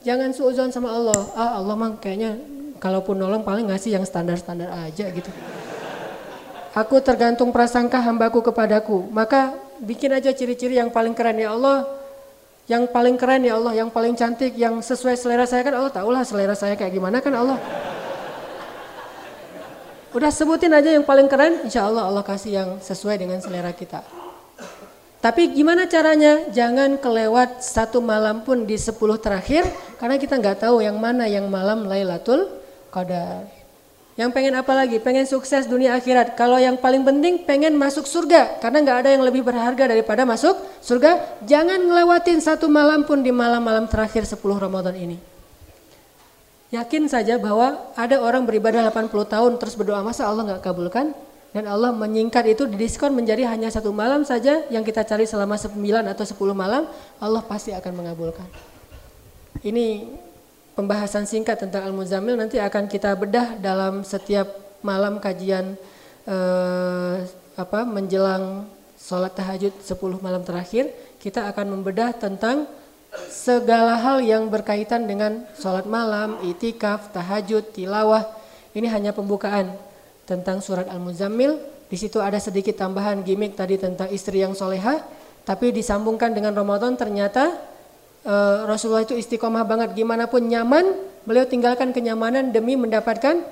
[0.00, 1.20] jangan suuzon sama Allah.
[1.36, 2.40] Ah Allah mah kayaknya
[2.80, 5.28] kalaupun nolong paling ngasih yang standar-standar aja gitu.
[6.72, 9.04] Aku tergantung prasangka hambaku kepadaku.
[9.12, 9.52] Maka
[9.84, 11.84] bikin aja ciri-ciri yang paling keren ya Allah.
[12.70, 16.22] Yang paling keren ya Allah, yang paling cantik, yang sesuai selera saya kan Allah tahulah
[16.22, 17.58] selera saya kayak gimana kan Allah.
[20.12, 24.04] Udah sebutin aja yang paling keren, insya Allah Allah kasih yang sesuai dengan selera kita.
[25.22, 26.50] Tapi gimana caranya?
[26.50, 29.66] Jangan kelewat satu malam pun di sepuluh terakhir,
[29.98, 32.46] karena kita nggak tahu yang mana yang malam Lailatul
[32.90, 33.61] Qadar.
[34.12, 35.00] Yang pengen apa lagi?
[35.00, 36.36] Pengen sukses dunia akhirat.
[36.36, 38.60] Kalau yang paling penting pengen masuk surga.
[38.60, 40.52] Karena nggak ada yang lebih berharga daripada masuk
[40.84, 41.40] surga.
[41.48, 45.16] Jangan ngelewatin satu malam pun di malam-malam terakhir 10 Ramadan ini.
[46.72, 51.16] Yakin saja bahwa ada orang beribadah 80 tahun terus berdoa masa Allah nggak kabulkan?
[51.52, 55.72] Dan Allah menyingkat itu didiskon menjadi hanya satu malam saja yang kita cari selama 9
[56.08, 56.88] atau 10 malam.
[57.20, 58.48] Allah pasti akan mengabulkan.
[59.60, 60.08] Ini
[60.72, 64.48] pembahasan singkat tentang Al-Muzammil nanti akan kita bedah dalam setiap
[64.80, 65.76] malam kajian
[66.26, 67.16] eh,
[67.56, 68.64] apa menjelang
[68.96, 70.88] sholat tahajud 10 malam terakhir
[71.20, 72.66] kita akan membedah tentang
[73.28, 78.24] segala hal yang berkaitan dengan sholat malam, itikaf, tahajud, tilawah.
[78.72, 79.76] Ini hanya pembukaan
[80.24, 81.60] tentang surat Al-Muzammil.
[81.92, 85.04] Di situ ada sedikit tambahan gimmick tadi tentang istri yang soleha,
[85.44, 87.52] tapi disambungkan dengan Ramadan ternyata
[88.26, 93.42] uh, Rasulullah itu istiqomah banget gimana pun nyaman beliau tinggalkan kenyamanan demi mendapatkan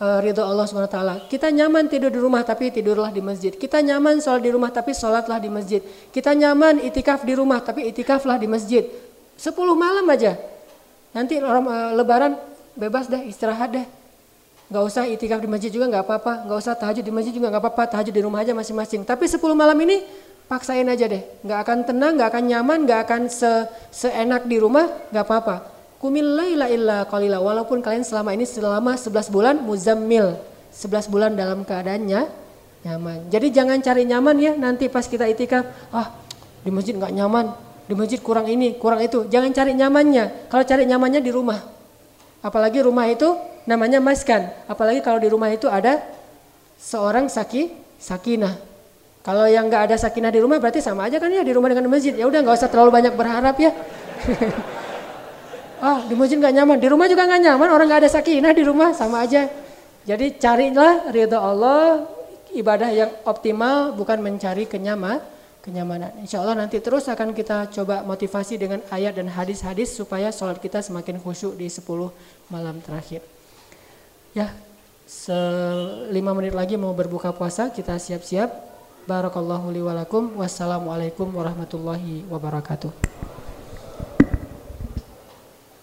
[0.00, 0.98] uh, ridho Allah swt.
[1.28, 3.52] Kita nyaman tidur di rumah tapi tidurlah di masjid.
[3.52, 5.80] Kita nyaman sholat di rumah tapi sholatlah di masjid.
[6.10, 8.86] Kita nyaman itikaf di rumah tapi itikaflah di masjid.
[9.38, 10.34] Sepuluh malam aja.
[11.12, 12.36] Nanti uh, lebaran
[12.78, 13.86] bebas deh istirahat deh.
[14.68, 16.32] Gak usah itikaf di masjid juga gak apa-apa.
[16.44, 17.96] Gak usah tahajud di masjid juga gak apa-apa.
[17.96, 19.00] Tahajud di rumah aja masing-masing.
[19.00, 20.04] Tapi sepuluh malam ini
[20.48, 21.22] paksain aja deh.
[21.44, 25.56] Nggak akan tenang, nggak akan nyaman, nggak akan se seenak di rumah, nggak apa-apa.
[26.00, 27.38] Kumil illa qalila.
[27.44, 30.40] Walaupun kalian selama ini selama 11 bulan muzammil.
[30.72, 32.26] 11 bulan dalam keadaannya
[32.86, 33.18] nyaman.
[33.28, 36.14] Jadi jangan cari nyaman ya nanti pas kita itikaf, ah
[36.62, 37.50] di masjid nggak nyaman,
[37.90, 39.26] di masjid kurang ini, kurang itu.
[39.26, 40.48] Jangan cari nyamannya.
[40.48, 41.60] Kalau cari nyamannya di rumah.
[42.38, 43.34] Apalagi rumah itu
[43.66, 44.54] namanya maskan.
[44.70, 45.98] Apalagi kalau di rumah itu ada
[46.78, 48.67] seorang saki, sakinah
[49.22, 51.90] kalau yang nggak ada sakinah di rumah berarti sama aja kan ya di rumah dengan
[51.90, 52.14] masjid.
[52.14, 53.70] Ya udah nggak usah terlalu banyak berharap ya.
[55.86, 57.68] ah di masjid nggak nyaman, di rumah juga nggak nyaman.
[57.68, 59.50] Orang nggak ada sakinah di rumah sama aja.
[60.08, 62.08] Jadi carilah ridho Allah,
[62.56, 65.20] ibadah yang optimal bukan mencari kenyaman,
[65.60, 66.16] kenyamanan.
[66.24, 70.80] Insya Allah nanti terus akan kita coba motivasi dengan ayat dan hadis-hadis supaya sholat kita
[70.80, 71.84] semakin khusyuk di 10
[72.48, 73.20] malam terakhir.
[74.32, 74.52] Ya,
[75.04, 78.67] selima menit lagi mau berbuka puasa, kita siap-siap.
[79.08, 80.36] Barakallahu li walakum.
[80.36, 82.92] Wassalamualaikum warahmatullahi wabarakatuh.